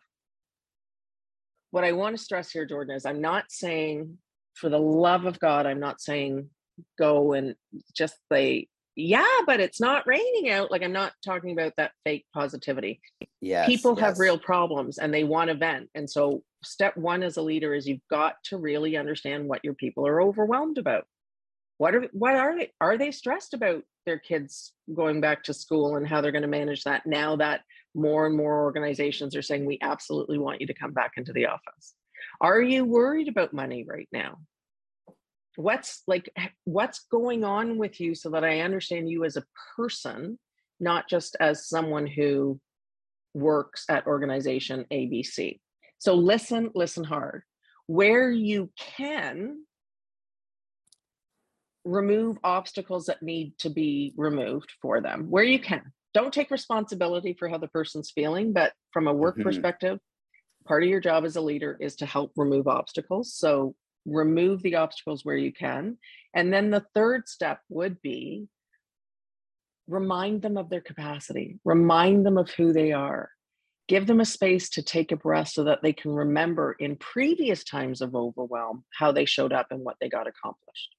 What 1.71 1.83
I 1.83 1.91
want 1.91 2.17
to 2.17 2.23
stress 2.23 2.51
here, 2.51 2.65
Jordan, 2.65 2.95
is 2.95 3.05
I'm 3.05 3.21
not 3.21 3.45
saying, 3.49 4.17
for 4.53 4.69
the 4.69 4.79
love 4.79 5.25
of 5.25 5.39
God, 5.39 5.65
I'm 5.65 5.79
not 5.79 6.01
saying 6.01 6.49
go 6.97 7.33
and 7.33 7.55
just 7.93 8.15
say, 8.31 8.67
yeah, 8.95 9.41
but 9.45 9.59
it's 9.59 9.79
not 9.79 10.07
raining 10.07 10.49
out. 10.49 10.71
Like 10.71 10.81
I'm 10.81 10.91
not 10.91 11.13
talking 11.23 11.51
about 11.51 11.73
that 11.77 11.91
fake 12.03 12.25
positivity. 12.33 12.99
Yeah. 13.41 13.67
People 13.67 13.93
yes. 13.95 14.01
have 14.01 14.19
real 14.19 14.39
problems 14.39 14.97
and 14.97 15.13
they 15.13 15.23
want 15.23 15.49
to 15.49 15.55
vent. 15.55 15.89
And 15.93 16.09
so 16.09 16.43
step 16.63 16.97
one 16.97 17.21
as 17.21 17.37
a 17.37 17.41
leader 17.41 17.75
is 17.75 17.87
you've 17.87 17.99
got 18.09 18.35
to 18.45 18.57
really 18.57 18.97
understand 18.97 19.47
what 19.47 19.63
your 19.63 19.75
people 19.75 20.07
are 20.07 20.19
overwhelmed 20.19 20.79
about. 20.79 21.05
What 21.77 21.93
are 21.93 22.07
what 22.11 22.35
are 22.35 22.57
they? 22.57 22.71
Are 22.81 22.97
they 22.97 23.11
stressed 23.11 23.53
about 23.53 23.83
their 24.07 24.17
kids 24.17 24.73
going 24.95 25.21
back 25.21 25.43
to 25.43 25.53
school 25.53 25.95
and 25.95 26.07
how 26.07 26.21
they're 26.21 26.31
going 26.31 26.41
to 26.41 26.47
manage 26.47 26.83
that 26.85 27.05
now 27.05 27.35
that 27.35 27.61
more 27.97 28.25
and 28.25 28.37
more 28.37 28.63
organizations 28.63 29.35
are 29.35 29.41
saying 29.41 29.65
we 29.65 29.79
absolutely 29.81 30.37
want 30.37 30.61
you 30.61 30.67
to 30.67 30.73
come 30.73 30.93
back 30.93 31.13
into 31.17 31.33
the 31.33 31.47
office? 31.47 31.95
Are 32.39 32.61
you 32.61 32.85
worried 32.85 33.27
about 33.27 33.53
money 33.53 33.85
right 33.87 34.07
now? 34.11 34.37
what's 35.57 36.03
like 36.05 36.29
what's 36.65 37.05
going 37.11 37.43
on 37.43 37.77
with 37.77 37.99
you 37.99 38.13
so 38.13 38.29
that 38.29 38.43
i 38.43 38.61
understand 38.61 39.09
you 39.09 39.25
as 39.25 39.35
a 39.35 39.43
person 39.75 40.37
not 40.79 41.09
just 41.09 41.35
as 41.39 41.67
someone 41.67 42.05
who 42.05 42.59
works 43.33 43.83
at 43.89 44.05
organization 44.05 44.85
abc 44.93 45.59
so 45.97 46.13
listen 46.13 46.69
listen 46.75 47.03
hard 47.03 47.41
where 47.87 48.29
you 48.29 48.69
can 48.77 49.63
remove 51.83 52.37
obstacles 52.43 53.07
that 53.07 53.23
need 53.23 53.57
to 53.57 53.69
be 53.69 54.13
removed 54.15 54.71
for 54.79 55.01
them 55.01 55.25
where 55.29 55.43
you 55.43 55.57
can 55.57 55.81
don't 56.17 56.33
take 56.33 56.51
responsibility 56.51 57.35
for 57.37 57.47
how 57.47 57.57
the 57.57 57.67
person's 57.67 58.11
feeling 58.11 58.51
but 58.53 58.73
from 58.91 59.07
a 59.07 59.13
work 59.13 59.35
mm-hmm. 59.35 59.43
perspective 59.43 59.99
part 60.65 60.83
of 60.83 60.89
your 60.89 60.99
job 60.99 61.23
as 61.23 61.35
a 61.35 61.41
leader 61.41 61.77
is 61.79 61.95
to 61.95 62.05
help 62.05 62.31
remove 62.35 62.67
obstacles 62.67 63.33
so 63.33 63.75
remove 64.07 64.63
the 64.63 64.75
obstacles 64.75 65.23
where 65.23 65.37
you 65.37 65.51
can. 65.51 65.97
And 66.33 66.51
then 66.51 66.71
the 66.71 66.85
third 66.95 67.27
step 67.27 67.59
would 67.69 68.01
be 68.01 68.47
remind 69.87 70.41
them 70.41 70.57
of 70.57 70.69
their 70.69 70.81
capacity, 70.81 71.59
remind 71.63 72.25
them 72.25 72.37
of 72.37 72.49
who 72.51 72.73
they 72.73 72.91
are, 72.91 73.29
give 73.87 74.07
them 74.07 74.19
a 74.19 74.25
space 74.25 74.69
to 74.71 74.81
take 74.81 75.11
a 75.11 75.17
breath 75.17 75.49
so 75.49 75.65
that 75.65 75.81
they 75.81 75.93
can 75.93 76.11
remember 76.11 76.75
in 76.79 76.97
previous 76.97 77.63
times 77.63 78.01
of 78.01 78.15
overwhelm 78.15 78.83
how 78.93 79.11
they 79.11 79.25
showed 79.25 79.53
up 79.53 79.67
and 79.71 79.81
what 79.81 79.95
they 80.01 80.09
got 80.09 80.27
accomplished. 80.27 80.95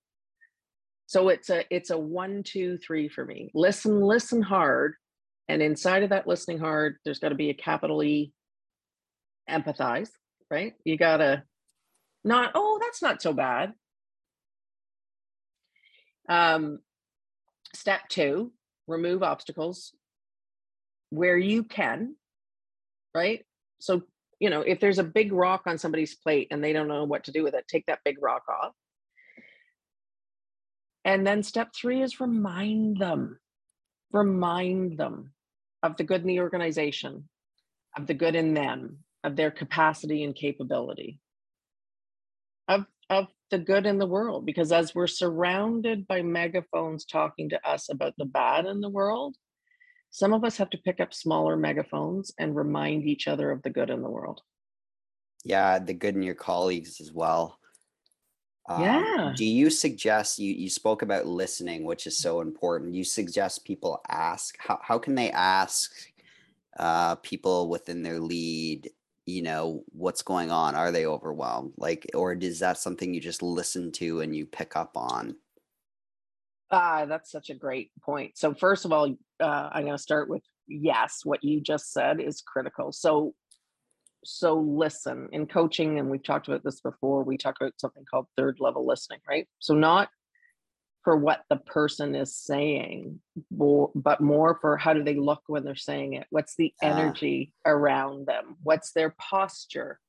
So 1.07 1.28
it's 1.28 1.48
a 1.48 1.64
it's 1.74 1.90
a 1.90 1.98
one, 1.98 2.42
two, 2.42 2.76
three 2.78 3.09
for 3.09 3.24
me. 3.24 3.50
Listen, 3.54 4.00
listen 4.00 4.42
hard. 4.42 4.94
And 5.48 5.62
inside 5.62 6.02
of 6.02 6.11
that 6.11 6.26
listening 6.26 6.58
hard, 6.58 6.96
there's 7.04 7.20
got 7.20 7.30
to 7.30 7.34
be 7.34 7.50
a 7.50 7.54
capital 7.54 8.02
E 8.02 8.32
empathize, 9.48 10.11
right? 10.50 10.74
You 10.84 10.96
gotta 10.98 11.44
not, 12.24 12.52
oh, 12.54 12.78
that's 12.80 13.00
not 13.00 13.22
so 13.22 13.32
bad. 13.32 13.72
Um, 16.28 16.80
step 17.74 18.02
two, 18.08 18.52
remove 18.87 19.22
obstacles 19.22 19.92
where 21.11 21.38
you 21.38 21.64
can, 21.64 22.16
right? 23.14 23.44
So, 23.78 24.02
you 24.38 24.50
know, 24.50 24.61
if 24.61 24.80
there's 24.80 24.98
a 24.98 25.04
big 25.04 25.32
rock 25.32 25.62
on 25.66 25.78
somebody's 25.78 26.14
plate 26.14 26.48
and 26.50 26.62
they 26.62 26.74
don't 26.74 26.88
know 26.88 27.04
what 27.04 27.24
to 27.24 27.32
do 27.32 27.42
with 27.42 27.54
it, 27.54 27.66
take 27.66 27.87
that 27.87 28.00
big 28.04 28.16
rock 28.20 28.42
off. 28.48 28.72
And 31.04 31.26
then 31.26 31.42
step 31.42 31.70
three 31.74 32.02
is 32.02 32.20
remind 32.20 32.98
them, 32.98 33.38
remind 34.12 34.98
them 34.98 35.32
of 35.82 35.96
the 35.96 36.04
good 36.04 36.22
in 36.22 36.26
the 36.26 36.40
organization, 36.40 37.28
of 37.96 38.06
the 38.06 38.14
good 38.14 38.34
in 38.34 38.54
them, 38.54 38.98
of 39.24 39.36
their 39.36 39.50
capacity 39.50 40.24
and 40.24 40.34
capability 40.34 41.20
of 42.68 42.84
of 43.10 43.26
the 43.50 43.58
good 43.58 43.86
in 43.86 43.98
the 43.98 44.06
world. 44.06 44.44
Because 44.44 44.70
as 44.70 44.94
we're 44.94 45.06
surrounded 45.06 46.06
by 46.06 46.22
megaphones 46.22 47.04
talking 47.06 47.48
to 47.48 47.68
us 47.68 47.88
about 47.88 48.14
the 48.18 48.26
bad 48.26 48.66
in 48.66 48.80
the 48.80 48.88
world 48.88 49.36
some 50.10 50.32
of 50.32 50.44
us 50.44 50.56
have 50.56 50.70
to 50.70 50.78
pick 50.78 51.00
up 51.00 51.12
smaller 51.12 51.56
megaphones 51.56 52.32
and 52.38 52.56
remind 52.56 53.04
each 53.04 53.28
other 53.28 53.50
of 53.50 53.62
the 53.62 53.70
good 53.70 53.90
in 53.90 54.02
the 54.02 54.10
world. 54.10 54.40
Yeah 55.44 55.78
the 55.78 55.94
good 55.94 56.14
in 56.14 56.22
your 56.22 56.34
colleagues 56.34 57.00
as 57.00 57.12
well 57.12 57.58
um, 58.68 58.83
yeah. 58.83 59.33
do 59.35 59.44
you 59.44 59.70
suggest 59.70 60.38
you 60.38 60.52
you 60.52 60.68
spoke 60.68 61.02
about 61.02 61.26
listening 61.26 61.85
which 61.85 62.07
is 62.07 62.18
so 62.18 62.40
important. 62.40 62.94
You 62.94 63.04
suggest 63.04 63.64
people 63.64 64.00
ask 64.09 64.57
how, 64.59 64.78
how 64.83 64.98
can 64.98 65.14
they 65.14 65.31
ask 65.31 65.92
uh, 66.78 67.16
people 67.16 67.68
within 67.68 68.02
their 68.02 68.20
lead 68.20 68.90
you 69.24 69.42
know 69.42 69.85
what's 69.92 70.22
going 70.22 70.50
on? 70.50 70.74
Are 70.74 70.90
they 70.90 71.07
overwhelmed? 71.07 71.72
Like 71.76 72.07
or 72.14 72.33
is 72.35 72.61
that 72.61 72.78
something 72.78 73.12
you 73.12 73.20
just 73.20 73.42
listen 73.42 73.92
to 73.92 74.20
and 74.20 74.35
you 74.35 74.46
pick 74.46 74.76
up 74.76 74.96
on? 74.96 75.37
Ah 76.70 77.07
that's 77.07 77.31
such 77.31 77.50
a 77.50 77.54
great 77.54 77.90
point. 78.02 78.37
So 78.37 78.54
first 78.54 78.85
of 78.85 78.92
all 78.92 79.14
uh, 79.40 79.68
i'm 79.72 79.85
going 79.85 79.96
to 79.96 80.02
start 80.02 80.28
with 80.28 80.42
yes 80.66 81.20
what 81.24 81.42
you 81.42 81.61
just 81.61 81.92
said 81.92 82.20
is 82.20 82.42
critical. 82.42 82.92
So 82.92 83.35
so 84.24 84.54
listen 84.54 85.28
in 85.33 85.46
coaching 85.46 85.98
and 85.98 86.11
we've 86.11 86.22
talked 86.22 86.48
about 86.48 86.64
this 86.64 86.81
before 86.81 87.22
we 87.22 87.37
talk 87.37 87.57
about 87.61 87.72
something 87.78 88.04
called 88.11 88.26
third 88.37 88.59
level 88.61 88.87
listening 88.87 89.20
right 89.28 89.46
so 89.59 89.74
not 89.74 90.09
for 91.09 91.16
what 91.16 91.42
the 91.48 91.57
person 91.57 92.14
is 92.14 92.37
saying, 92.37 93.18
but 93.50 94.20
more 94.20 94.59
for 94.61 94.76
how 94.76 94.92
do 94.92 95.02
they 95.02 95.14
look 95.14 95.40
when 95.46 95.64
they're 95.64 95.74
saying 95.74 96.12
it? 96.12 96.26
What's 96.28 96.54
the 96.57 96.74
ah. 96.83 96.87
energy 96.87 97.54
around 97.64 98.26
them? 98.26 98.57
What's 98.62 98.92
their 98.92 99.14
posture? 99.18 100.00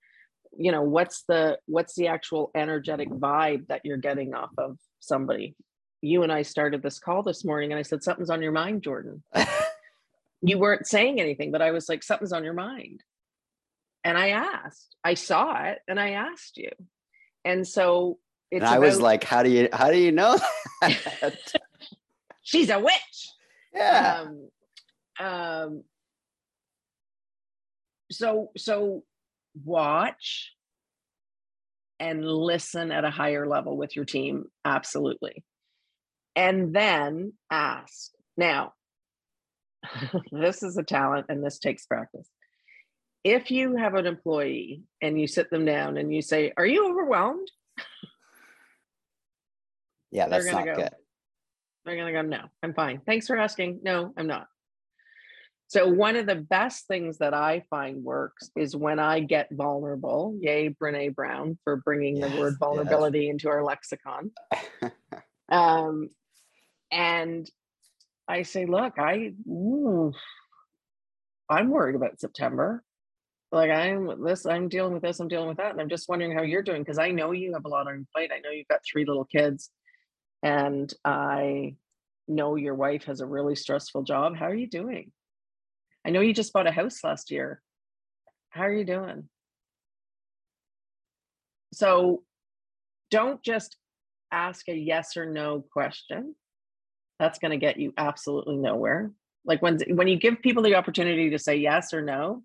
You 0.58 0.74
know, 0.74 0.82
what's 0.82 1.24
the 1.26 1.58
what's 1.68 1.96
the 1.96 2.08
actual 2.08 2.52
energetic 2.54 3.10
vibe 3.10 3.68
that 3.68 3.86
you're 3.86 3.96
getting 3.96 4.34
off 4.34 4.52
of 4.58 4.78
somebody? 5.00 5.56
You 6.02 6.24
and 6.24 6.34
I 6.34 6.42
started 6.42 6.82
this 6.82 7.00
call 7.00 7.24
this 7.24 7.46
morning 7.46 7.72
and 7.72 7.80
I 7.80 7.84
said 7.84 8.04
something's 8.04 8.30
on 8.30 8.42
your 8.42 8.52
mind, 8.52 8.84
Jordan. 8.84 9.24
you 10.42 10.58
weren't 10.58 10.86
saying 10.86 11.22
anything, 11.22 11.50
but 11.52 11.62
I 11.62 11.72
was 11.72 11.88
like 11.88 12.04
something's 12.04 12.34
on 12.34 12.44
your 12.44 12.54
mind. 12.54 13.04
And 14.04 14.18
I 14.18 14.30
asked. 14.30 14.96
I 15.04 15.14
saw 15.14 15.64
it 15.64 15.80
and 15.88 16.00
I 16.00 16.12
asked 16.12 16.58
you. 16.58 16.72
And 17.46 17.68
so 17.68 18.20
it's 18.52 18.62
and 18.62 18.70
I 18.70 18.78
about, 18.78 18.86
was 18.86 19.02
like, 19.02 19.24
how 19.24 19.44
do 19.44 19.50
you 19.50 19.70
how 19.72 19.92
do 19.92 19.98
you 19.98 20.12
know 20.12 20.38
She's 22.42 22.70
a 22.70 22.80
witch. 22.80 23.30
Yeah. 23.74 24.26
Um, 25.20 25.26
um, 25.26 25.84
so 28.12 28.52
so 28.58 29.04
watch 29.64 30.54
and 32.00 32.26
listen 32.26 32.92
at 32.92 33.04
a 33.04 33.12
higher 33.12 33.48
level 33.48 33.78
with 33.78 33.96
your 33.96 34.06
team 34.06 34.46
absolutely 34.64 35.44
and 36.36 36.74
then 36.74 37.34
ask 37.52 38.12
now 38.38 38.74
this 40.32 40.64
is 40.64 40.78
a 40.78 40.84
talent 40.84 41.26
and 41.30 41.44
this 41.44 41.60
takes 41.60 41.86
practice 41.86 42.28
if 43.24 43.52
you 43.52 43.76
have 43.76 43.96
an 43.96 44.06
employee 44.06 44.84
and 45.02 45.20
you 45.20 45.28
sit 45.28 45.50
them 45.50 45.66
down 45.66 45.98
and 45.98 46.14
you 46.14 46.22
say 46.22 46.54
are 46.58 46.66
you 46.66 46.90
overwhelmed 46.90 47.50
yeah, 50.12 50.28
that's 50.28 50.48
not 50.48 50.66
go, 50.66 50.76
good. 50.76 50.90
They're 51.86 51.98
gonna 51.98 52.12
go, 52.12 52.22
no, 52.22 52.46
I'm 52.64 52.74
fine. 52.74 53.02
Thanks 53.06 53.28
for 53.28 53.38
asking. 53.38 53.80
No, 53.84 54.14
I'm 54.18 54.28
not. 54.28 54.48
So 55.68 55.88
one 55.88 56.16
of 56.16 56.26
the 56.26 56.36
best 56.36 56.88
things 56.88 57.20
that 57.20 57.36
I 57.36 57.64
find 57.70 58.04
works 58.04 58.50
is 58.56 58.76
when 58.76 58.98
I 58.98 59.20
get 59.20 59.50
vulnerable. 59.52 60.36
Yay, 60.42 60.70
Brene 60.70 61.14
Brown 61.14 61.60
for 61.64 61.76
bringing 61.78 62.18
yes, 62.18 62.32
the 62.32 62.40
word 62.40 62.56
vulnerability 62.60 63.26
yes. 63.26 63.34
into 63.34 63.50
our 63.50 63.64
lexicon. 63.64 64.32
um, 65.50 66.10
and 66.92 67.48
I 68.28 68.42
say, 68.42 68.66
look, 68.66 68.98
I, 68.98 69.34
ooh, 69.48 70.12
I'm 71.48 71.70
worried 71.70 71.96
about 71.96 72.20
September. 72.20 72.84
Like 73.52 73.72
I'm 73.72 74.24
this, 74.24 74.46
I'm 74.46 74.70
dealing 74.70 74.94
with 74.94 75.02
this, 75.02 75.20
I'm 75.20 75.28
dealing 75.28 75.48
with 75.48 75.58
that, 75.58 75.72
and 75.72 75.82
I'm 75.82 75.90
just 75.90 76.08
wondering 76.08 76.36
how 76.36 76.44
you're 76.44 76.62
doing 76.62 76.84
because 76.84 77.00
I 77.00 77.12
know 77.12 77.32
you 77.32 77.54
have 77.54 77.66
a 77.66 77.70
lot 77.70 77.88
on 77.88 77.96
your 77.96 78.06
plate. 78.16 78.32
I 78.34 78.40
know 78.40 78.52
you've 78.52 78.68
got 78.68 78.82
three 78.86 79.06
little 79.06 79.26
kids 79.26 79.72
and 80.44 80.94
I 81.04 81.76
know 82.28 82.56
your 82.56 82.76
wife 82.76 83.06
has 83.06 83.22
a 83.22 83.26
really 83.26 83.56
stressful 83.56 84.04
job. 84.04 84.36
How 84.36 84.46
are 84.46 84.56
you 84.56 84.68
doing? 84.68 85.12
I 86.06 86.12
know 86.12 86.22
you 86.22 86.34
just 86.34 86.54
bought 86.54 86.68
a 86.68 86.72
house 86.72 87.04
last 87.04 87.32
year. 87.32 87.62
How 88.50 88.62
are 88.62 88.74
you 88.74 88.86
doing? 88.86 89.28
So 91.74 92.24
don't 93.12 93.42
just 93.44 93.78
ask 94.32 94.68
a 94.70 94.76
yes 94.76 95.18
or 95.18 95.26
no 95.26 95.62
question. 95.74 96.36
That's 97.20 97.40
going 97.40 97.52
to 97.52 97.58
get 97.58 97.78
you 97.78 97.94
absolutely 97.98 98.58
nowhere. 98.58 99.12
Like 99.46 99.62
when 99.62 99.80
when 99.90 100.08
you 100.08 100.18
give 100.18 100.42
people 100.42 100.64
the 100.64 100.76
opportunity 100.76 101.32
to 101.32 101.40
say 101.40 101.58
yes 101.58 101.94
or 101.94 102.02
no, 102.02 102.44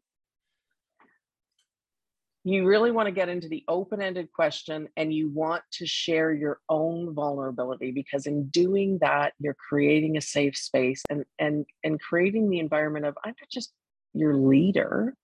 you 2.44 2.66
really 2.66 2.90
want 2.90 3.07
to 3.07 3.12
get 3.12 3.30
into 3.30 3.48
the 3.48 3.64
open-ended 3.68 4.30
question 4.33 4.87
and 4.98 5.12
you 5.12 5.30
want 5.30 5.62
to 5.72 5.87
share 5.87 6.33
your 6.33 6.61
own 6.68 7.14
vulnerability 7.14 7.90
because 7.90 8.26
in 8.26 8.46
doing 8.48 8.98
that 9.00 9.33
you're 9.38 9.57
creating 9.68 10.16
a 10.16 10.20
safe 10.20 10.57
space 10.57 11.02
and 11.09 11.24
and 11.38 11.64
and 11.83 12.00
creating 12.00 12.50
the 12.50 12.59
environment 12.59 13.07
of 13.07 13.16
i'm 13.24 13.35
not 13.40 13.50
just 13.50 13.72
your 14.12 14.35
leader 14.35 15.14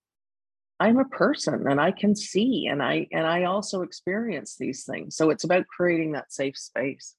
i'm 0.79 0.97
a 0.97 1.05
person 1.05 1.67
and 1.69 1.79
i 1.79 1.91
can 1.91 2.15
see 2.15 2.67
and 2.67 2.81
i 2.81 3.07
and 3.11 3.27
i 3.27 3.43
also 3.43 3.83
experience 3.83 4.57
these 4.57 4.83
things. 4.83 5.15
So 5.15 5.29
it's 5.29 5.43
about 5.43 5.67
creating 5.67 6.13
that 6.13 6.33
safe 6.33 6.57
space 6.57 7.15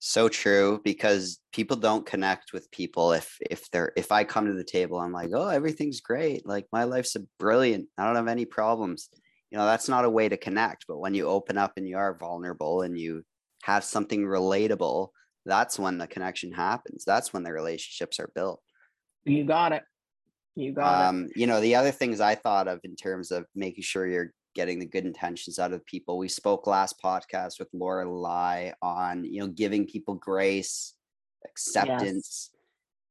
so 0.00 0.28
true 0.28 0.80
because 0.84 1.40
people 1.52 1.76
don't 1.76 2.06
connect 2.06 2.52
with 2.52 2.70
people 2.70 3.12
if 3.12 3.36
if 3.50 3.68
they're 3.70 3.92
if 3.96 4.12
i 4.12 4.22
come 4.22 4.46
to 4.46 4.52
the 4.52 4.62
table 4.62 4.98
i'm 4.98 5.12
like 5.12 5.30
oh 5.34 5.48
everything's 5.48 6.00
great. 6.00 6.46
Like 6.46 6.66
my 6.72 6.84
life's 6.84 7.16
a 7.16 7.20
brilliant 7.38 7.88
i 7.98 8.04
don't 8.04 8.16
have 8.16 8.28
any 8.28 8.44
problems. 8.44 9.10
You 9.50 9.58
know 9.58 9.64
that's 9.64 9.88
not 9.88 10.04
a 10.04 10.10
way 10.10 10.28
to 10.28 10.36
connect 10.36 10.84
but 10.86 10.98
when 10.98 11.14
you 11.14 11.26
open 11.26 11.58
up 11.58 11.72
and 11.76 11.88
you 11.88 11.96
are 11.96 12.16
vulnerable 12.18 12.82
and 12.82 12.98
you 12.98 13.22
have 13.62 13.82
something 13.82 14.22
relatable 14.24 15.08
that's 15.48 15.78
when 15.78 15.98
the 15.98 16.06
connection 16.06 16.52
happens. 16.52 17.04
That's 17.04 17.32
when 17.32 17.42
the 17.42 17.52
relationships 17.52 18.20
are 18.20 18.30
built. 18.34 18.60
You 19.24 19.44
got 19.44 19.72
it. 19.72 19.82
You 20.54 20.72
got 20.72 21.08
um, 21.08 21.24
it 21.24 21.32
you 21.36 21.46
know 21.46 21.60
the 21.60 21.76
other 21.76 21.92
things 21.92 22.20
i 22.20 22.34
thought 22.34 22.66
of 22.66 22.80
in 22.82 22.96
terms 22.96 23.30
of 23.30 23.46
making 23.54 23.84
sure 23.84 24.08
you're 24.08 24.32
getting 24.58 24.80
the 24.80 24.86
good 24.86 25.06
intentions 25.06 25.60
out 25.60 25.72
of 25.72 25.86
people. 25.86 26.18
We 26.18 26.26
spoke 26.26 26.66
last 26.66 27.00
podcast 27.00 27.60
with 27.60 27.68
Laura 27.72 28.10
Lai 28.10 28.74
on, 28.82 29.22
you 29.22 29.38
know, 29.38 29.46
giving 29.46 29.86
people 29.86 30.14
grace, 30.14 30.94
acceptance, 31.44 32.50
yes. 32.52 32.60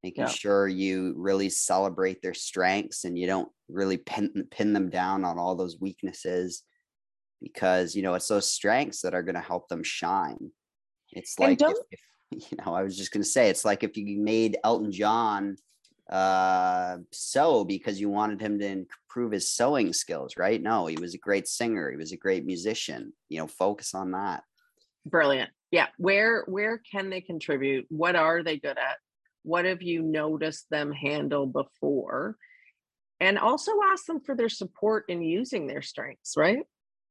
making 0.04 0.28
sure 0.28 0.68
you 0.68 1.14
really 1.16 1.48
celebrate 1.48 2.22
their 2.22 2.34
strengths 2.34 3.06
and 3.06 3.18
you 3.18 3.28
don't 3.28 3.50
really 3.70 3.96
pin 3.96 4.46
pin 4.52 4.74
them 4.74 4.90
down 4.90 5.24
on 5.24 5.40
all 5.40 5.56
those 5.56 5.80
weaknesses 5.80 6.64
because 7.42 7.96
you 7.96 8.02
know 8.02 8.14
it's 8.14 8.28
those 8.28 8.52
strengths 8.52 9.02
that 9.04 9.14
are 9.14 9.24
going 9.24 9.36
to 9.36 9.42
help 9.42 9.70
them 9.70 9.84
shine. 9.84 10.52
It's 11.14 11.40
like 11.40 11.62
if, 11.62 11.78
if, 11.92 12.02
you 12.52 12.58
know, 12.58 12.76
I 12.76 12.84
was 12.84 12.98
just 12.98 13.14
going 13.14 13.24
to 13.24 13.30
say 13.30 13.50
it's 13.50 13.64
like 13.64 13.86
if 13.86 13.96
you 13.96 14.20
made 14.20 14.58
Elton 14.66 14.92
John 14.92 15.56
uh, 16.10 16.98
sew 17.12 17.65
because 17.65 18.00
you 18.00 18.10
wanted 18.10 18.39
him 18.39 18.60
to 18.60 18.65
improve 18.65 19.32
his 19.32 19.52
sewing 19.52 19.93
skills, 19.93 20.36
right? 20.38 20.62
No, 20.62 20.88
he 20.88 20.98
was 20.98 21.13
a 21.13 21.20
great 21.20 21.48
singer. 21.48 21.91
He 21.91 21.98
was 21.98 22.12
a 22.12 22.17
great 22.17 22.46
musician. 22.46 23.13
You 23.30 23.39
know, 23.39 23.48
focus 23.48 23.93
on 23.93 24.12
that. 24.12 24.43
Brilliant. 25.06 25.50
Yeah. 25.72 25.88
Where 25.98 26.43
where 26.48 26.82
can 26.91 27.10
they 27.10 27.22
contribute? 27.22 27.86
What 27.89 28.15
are 28.15 28.43
they 28.43 28.58
good 28.58 28.78
at? 28.78 28.98
What 29.43 29.65
have 29.65 29.82
you 29.82 30.02
noticed 30.02 30.65
them 30.70 30.91
handle 30.91 31.46
before? 31.46 32.38
And 33.20 33.38
also 33.39 33.72
ask 33.91 34.06
them 34.06 34.22
for 34.22 34.36
their 34.36 34.50
support 34.50 35.06
in 35.10 35.22
using 35.22 35.67
their 35.67 35.82
strengths, 35.82 36.36
right? 36.38 36.60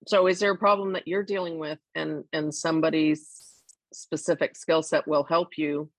So 0.06 0.26
is 0.26 0.38
there 0.38 0.52
a 0.52 0.58
problem 0.58 0.92
that 0.92 1.08
you're 1.08 1.24
dealing 1.24 1.58
with 1.58 1.78
and 1.94 2.24
and 2.32 2.54
somebody's 2.54 3.28
specific 3.92 4.56
skill 4.56 4.82
set 4.82 5.08
will 5.08 5.24
help 5.24 5.56
you 5.56 5.90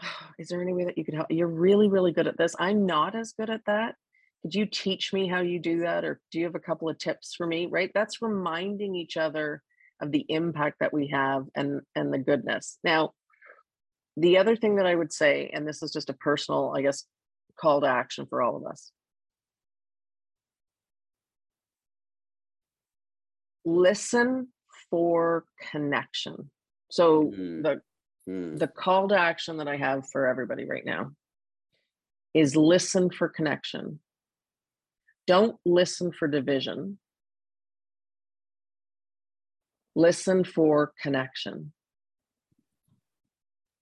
is 0.38 0.48
there 0.48 0.62
any 0.62 0.72
way 0.72 0.84
that 0.84 0.98
you 0.98 1.04
could 1.04 1.14
help? 1.14 1.28
You're 1.30 1.46
really 1.46 1.88
really 1.88 2.12
good 2.12 2.26
at 2.26 2.38
this. 2.38 2.54
I'm 2.58 2.86
not 2.86 3.14
as 3.14 3.32
good 3.32 3.50
at 3.50 3.64
that. 3.66 3.94
Could 4.42 4.54
you 4.54 4.66
teach 4.66 5.12
me 5.12 5.28
how 5.28 5.40
you 5.40 5.60
do 5.60 5.80
that 5.80 6.04
or 6.04 6.20
do 6.32 6.38
you 6.38 6.46
have 6.46 6.56
a 6.56 6.60
couple 6.60 6.88
of 6.88 6.98
tips 6.98 7.34
for 7.36 7.46
me 7.46 7.66
right? 7.70 7.90
That's 7.94 8.22
reminding 8.22 8.94
each 8.94 9.16
other 9.16 9.62
of 10.00 10.10
the 10.10 10.26
impact 10.28 10.78
that 10.80 10.92
we 10.92 11.08
have 11.08 11.44
and 11.54 11.80
and 11.94 12.12
the 12.12 12.18
goodness. 12.18 12.78
Now 12.84 13.12
the 14.16 14.36
other 14.36 14.54
thing 14.56 14.76
that 14.76 14.84
i 14.84 14.94
would 14.94 15.10
say 15.10 15.50
and 15.54 15.66
this 15.66 15.82
is 15.82 15.90
just 15.90 16.10
a 16.10 16.12
personal 16.12 16.74
i 16.76 16.82
guess 16.82 17.06
call 17.56 17.80
to 17.80 17.86
action 17.86 18.26
for 18.26 18.42
all 18.42 18.56
of 18.56 18.66
us. 18.66 18.90
Listen 23.64 24.48
for 24.90 25.44
connection. 25.70 26.50
So 26.90 27.32
mm. 27.36 27.62
the 27.62 27.80
mm. 28.28 28.58
the 28.58 28.68
call 28.68 29.08
to 29.08 29.18
action 29.18 29.58
that 29.58 29.68
I 29.68 29.76
have 29.76 30.08
for 30.10 30.26
everybody 30.26 30.64
right 30.64 30.84
now 30.84 31.12
is 32.34 32.56
listen 32.56 33.10
for 33.10 33.28
connection. 33.28 34.00
Don't 35.26 35.56
listen 35.64 36.12
for 36.12 36.26
division. 36.28 36.98
Listen 39.94 40.42
for 40.42 40.92
connection. 41.00 41.72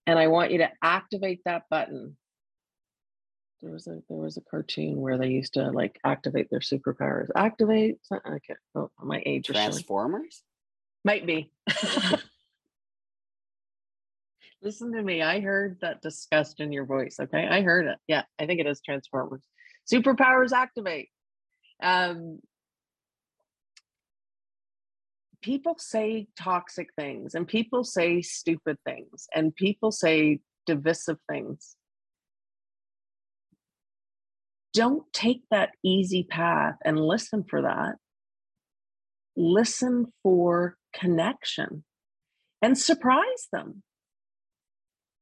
And 0.06 0.18
I 0.18 0.26
want 0.26 0.50
you 0.50 0.58
to 0.58 0.70
activate 0.82 1.40
that 1.44 1.62
button. 1.70 2.16
There 3.62 3.70
was 3.70 3.86
a 3.86 4.00
there 4.08 4.18
was 4.18 4.38
a 4.38 4.40
cartoon 4.40 5.00
where 5.00 5.18
they 5.18 5.28
used 5.28 5.54
to 5.54 5.70
like 5.70 6.00
activate 6.04 6.48
their 6.50 6.60
superpowers. 6.60 7.28
Activate. 7.36 7.98
Okay. 8.10 8.54
Oh, 8.74 8.90
my 9.02 9.22
age. 9.24 9.46
Transformers. 9.46 10.42
Might 11.04 11.26
be. 11.26 11.52
Listen 14.62 14.92
to 14.92 15.02
me. 15.02 15.22
I 15.22 15.40
heard 15.40 15.78
that 15.80 16.02
disgust 16.02 16.60
in 16.60 16.70
your 16.70 16.84
voice. 16.84 17.16
Okay. 17.18 17.48
I 17.48 17.62
heard 17.62 17.86
it. 17.86 17.98
Yeah. 18.06 18.24
I 18.38 18.46
think 18.46 18.60
it 18.60 18.66
is 18.66 18.80
Transformers. 18.82 19.42
Superpowers 19.90 20.52
activate. 20.52 21.08
Um, 21.82 22.40
people 25.40 25.76
say 25.78 26.28
toxic 26.38 26.88
things 26.94 27.34
and 27.34 27.48
people 27.48 27.84
say 27.84 28.20
stupid 28.20 28.76
things 28.84 29.26
and 29.34 29.54
people 29.54 29.90
say 29.90 30.40
divisive 30.66 31.18
things. 31.30 31.76
Don't 34.74 35.10
take 35.12 35.42
that 35.50 35.70
easy 35.82 36.22
path 36.22 36.76
and 36.84 37.00
listen 37.00 37.44
for 37.48 37.62
that. 37.62 37.96
Listen 39.36 40.12
for 40.22 40.76
connection 40.92 41.84
and 42.60 42.76
surprise 42.76 43.48
them 43.52 43.82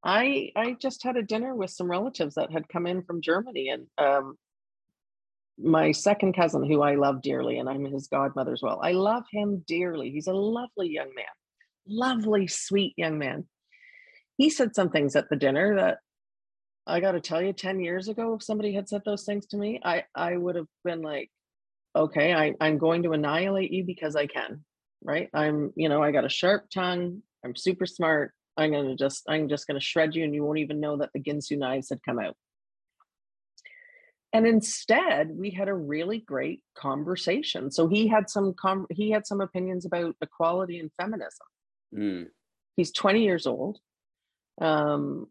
I 0.04 0.52
I 0.56 0.76
just 0.80 1.02
had 1.02 1.16
a 1.16 1.22
dinner 1.22 1.54
with 1.54 1.70
some 1.70 1.90
relatives 1.90 2.37
that 2.37 2.52
had 2.52 2.68
come 2.68 2.87
in 2.87 3.02
from 3.02 3.20
Germany, 3.20 3.70
and 3.70 3.87
um, 3.98 4.37
my 5.58 5.92
second 5.92 6.34
cousin, 6.34 6.64
who 6.64 6.82
I 6.82 6.94
love 6.94 7.22
dearly, 7.22 7.58
and 7.58 7.68
I'm 7.68 7.84
his 7.84 8.06
godmother 8.06 8.52
as 8.52 8.62
well. 8.62 8.80
I 8.82 8.92
love 8.92 9.24
him 9.30 9.64
dearly. 9.66 10.11
He's 10.11 10.28
a 10.28 10.32
lovely 10.32 10.88
young 10.88 11.12
man, 11.14 11.26
lovely, 11.87 12.46
sweet 12.46 12.94
young 12.96 13.18
man. 13.18 13.46
He 14.37 14.50
said 14.50 14.74
some 14.74 14.90
things 14.90 15.16
at 15.16 15.28
the 15.28 15.37
dinner 15.37 15.76
that 15.76 15.98
I 16.87 17.00
got 17.00 17.12
to 17.12 17.20
tell 17.20 17.42
you, 17.42 17.52
ten 17.52 17.80
years 17.80 18.08
ago, 18.08 18.34
if 18.34 18.42
somebody 18.42 18.72
had 18.72 18.88
said 18.88 19.02
those 19.04 19.24
things 19.24 19.46
to 19.48 19.56
me, 19.56 19.80
I 19.84 20.04
I 20.14 20.37
would 20.37 20.54
have 20.54 20.68
been 20.84 21.02
like, 21.02 21.30
okay, 21.96 22.32
I, 22.32 22.54
I'm 22.61 22.78
going 22.78 23.02
to 23.02 23.12
annihilate 23.12 23.72
you 23.72 23.84
because 23.84 24.14
I 24.14 24.26
can, 24.26 24.64
right? 25.02 25.28
I'm, 25.34 25.72
you 25.74 25.88
know, 25.88 26.02
I 26.02 26.12
got 26.12 26.24
a 26.24 26.28
sharp 26.28 26.70
tongue. 26.72 27.22
I'm 27.44 27.56
super 27.56 27.87
smart 27.87 28.32
I'm 28.59 28.73
gonna 28.73 28.97
just 28.97 29.23
I'm 29.29 29.49
just 29.49 29.66
gonna 29.66 29.81
shred 29.81 30.14
you 30.14 30.25
and 30.25 30.35
you 30.35 30.44
won't 30.44 30.59
even 30.59 30.81
know 30.81 30.99
that 30.99 31.11
the 31.14 31.21
Ginsu 31.21 31.57
knives 31.57 31.88
had 31.88 32.03
come 32.03 32.18
out. 32.18 32.37
And 34.33 34.47
instead, 34.47 35.31
we 35.31 35.51
had 35.51 35.68
a 35.68 35.75
really 35.75 36.18
great 36.18 36.62
conversation. 36.77 37.71
So 37.71 37.88
he 37.88 38.09
had 38.09 38.29
some 38.29 38.53
com- 38.53 38.88
he 38.90 39.11
had 39.11 39.27
some 39.27 39.40
opinions 39.40 39.87
about 39.87 40.16
equality 40.21 40.79
and 40.81 40.90
feminism. 41.01 41.47
Mm. 41.97 42.27
He's 42.77 42.92
20 42.92 43.23
years 43.25 43.47
old. 43.47 43.79
Um, 44.61 45.29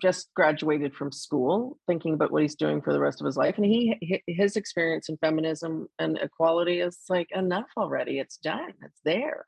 just 0.00 0.32
graduated 0.34 0.94
from 0.94 1.10
school 1.10 1.78
thinking 1.86 2.14
about 2.14 2.30
what 2.30 2.42
he's 2.42 2.54
doing 2.54 2.80
for 2.80 2.92
the 2.92 3.00
rest 3.00 3.20
of 3.20 3.24
his 3.24 3.36
life 3.36 3.56
and 3.56 3.66
he 3.66 4.22
his 4.28 4.56
experience 4.56 5.08
in 5.08 5.16
feminism 5.16 5.88
and 5.98 6.18
equality 6.18 6.80
is 6.80 6.98
like 7.08 7.28
enough 7.32 7.66
already 7.76 8.20
it's 8.20 8.36
done 8.36 8.72
it's 8.82 9.00
there 9.04 9.44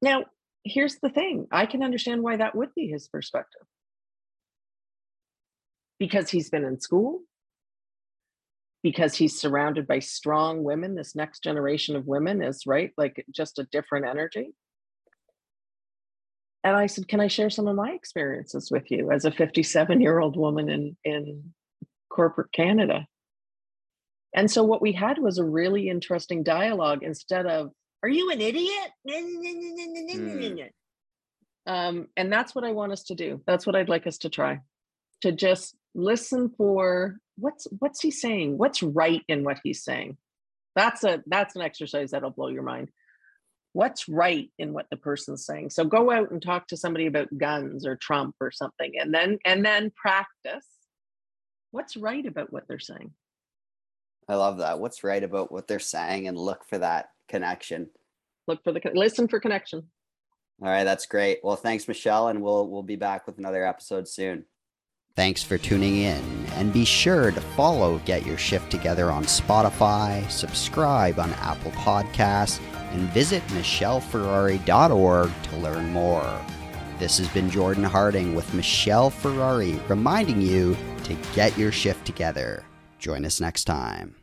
now 0.00 0.24
here's 0.64 0.96
the 0.96 1.10
thing 1.10 1.46
I 1.50 1.66
can 1.66 1.82
understand 1.82 2.22
why 2.22 2.36
that 2.36 2.54
would 2.54 2.74
be 2.74 2.88
his 2.88 3.08
perspective. 3.08 3.62
Because 5.98 6.30
he's 6.30 6.50
been 6.50 6.64
in 6.64 6.80
school, 6.80 7.20
because 8.82 9.14
he's 9.14 9.38
surrounded 9.38 9.86
by 9.86 9.98
strong 9.98 10.64
women. 10.64 10.94
This 10.94 11.14
next 11.14 11.42
generation 11.42 11.96
of 11.96 12.06
women 12.06 12.42
is 12.42 12.66
right, 12.66 12.92
like 12.96 13.24
just 13.30 13.58
a 13.58 13.68
different 13.70 14.06
energy. 14.06 14.54
And 16.64 16.76
I 16.76 16.86
said, 16.86 17.08
Can 17.08 17.20
I 17.20 17.28
share 17.28 17.50
some 17.50 17.66
of 17.66 17.76
my 17.76 17.90
experiences 17.90 18.70
with 18.70 18.90
you 18.90 19.10
as 19.10 19.24
a 19.24 19.30
57 19.30 20.00
year 20.00 20.18
old 20.18 20.36
woman 20.36 20.68
in, 20.68 20.96
in 21.04 21.54
corporate 22.10 22.52
Canada? 22.52 23.06
And 24.34 24.50
so 24.50 24.62
what 24.62 24.82
we 24.82 24.92
had 24.92 25.18
was 25.18 25.38
a 25.38 25.44
really 25.44 25.88
interesting 25.88 26.42
dialogue 26.42 27.02
instead 27.02 27.46
of 27.46 27.72
are 28.02 28.08
you 28.08 28.30
an 28.30 28.40
idiot? 28.40 28.90
Mm. 29.08 30.70
Um, 31.66 32.08
and 32.16 32.32
that's 32.32 32.54
what 32.54 32.64
I 32.64 32.72
want 32.72 32.92
us 32.92 33.04
to 33.04 33.14
do. 33.14 33.42
That's 33.46 33.66
what 33.66 33.76
I'd 33.76 33.88
like 33.88 34.06
us 34.06 34.18
to 34.18 34.30
try. 34.30 34.60
To 35.22 35.32
just 35.32 35.76
listen 35.94 36.50
for 36.56 37.18
what's 37.36 37.66
what's 37.78 38.00
he 38.00 38.10
saying? 38.10 38.58
What's 38.58 38.82
right 38.82 39.22
in 39.28 39.44
what 39.44 39.60
he's 39.62 39.84
saying? 39.84 40.16
That's 40.74 41.04
a 41.04 41.22
that's 41.26 41.56
an 41.56 41.62
exercise 41.62 42.12
that'll 42.12 42.30
blow 42.30 42.48
your 42.48 42.62
mind. 42.62 42.90
What's 43.72 44.08
right 44.08 44.50
in 44.58 44.72
what 44.72 44.86
the 44.90 44.96
person's 44.96 45.44
saying? 45.44 45.70
So 45.70 45.84
go 45.84 46.10
out 46.10 46.30
and 46.30 46.42
talk 46.42 46.66
to 46.68 46.76
somebody 46.76 47.06
about 47.06 47.36
guns 47.36 47.86
or 47.86 47.96
Trump 47.96 48.34
or 48.40 48.50
something, 48.50 48.94
and 48.98 49.12
then 49.12 49.38
and 49.44 49.64
then 49.64 49.92
practice 49.94 50.66
what's 51.70 51.96
right 51.96 52.24
about 52.24 52.52
what 52.52 52.66
they're 52.66 52.78
saying. 52.78 53.12
I 54.28 54.36
love 54.36 54.58
that. 54.58 54.78
What's 54.78 55.04
right 55.04 55.22
about 55.22 55.52
what 55.52 55.68
they're 55.68 55.78
saying, 55.78 56.28
and 56.28 56.38
look 56.38 56.64
for 56.68 56.78
that 56.78 57.10
connection. 57.30 57.88
Look 58.46 58.62
for 58.62 58.72
the 58.72 58.80
listen 58.94 59.28
for 59.28 59.40
connection. 59.40 59.86
All 60.62 60.68
right, 60.68 60.84
that's 60.84 61.06
great. 61.06 61.38
Well, 61.42 61.56
thanks, 61.56 61.88
Michelle, 61.88 62.28
and 62.28 62.42
we'll 62.42 62.68
we'll 62.68 62.82
be 62.82 62.96
back 62.96 63.26
with 63.26 63.38
another 63.38 63.66
episode 63.66 64.06
soon. 64.06 64.44
Thanks 65.16 65.42
for 65.42 65.58
tuning 65.58 65.96
in, 65.96 66.22
and 66.54 66.72
be 66.72 66.84
sure 66.84 67.30
to 67.30 67.40
follow 67.40 67.98
Get 68.04 68.26
Your 68.26 68.38
Shift 68.38 68.70
Together 68.70 69.10
on 69.10 69.24
Spotify, 69.24 70.30
subscribe 70.30 71.18
on 71.18 71.32
Apple 71.34 71.72
Podcasts, 71.72 72.60
and 72.92 73.08
visit 73.10 73.42
michelleferrari.org 73.48 75.30
to 75.42 75.56
learn 75.56 75.88
more. 75.90 76.40
This 76.98 77.18
has 77.18 77.28
been 77.28 77.50
Jordan 77.50 77.84
Harding 77.84 78.34
with 78.34 78.52
Michelle 78.54 79.10
Ferrari 79.10 79.80
reminding 79.88 80.42
you 80.42 80.76
to 81.04 81.14
get 81.34 81.56
your 81.58 81.72
shift 81.72 82.04
together. 82.04 82.62
Join 82.98 83.24
us 83.24 83.40
next 83.40 83.64
time. 83.64 84.14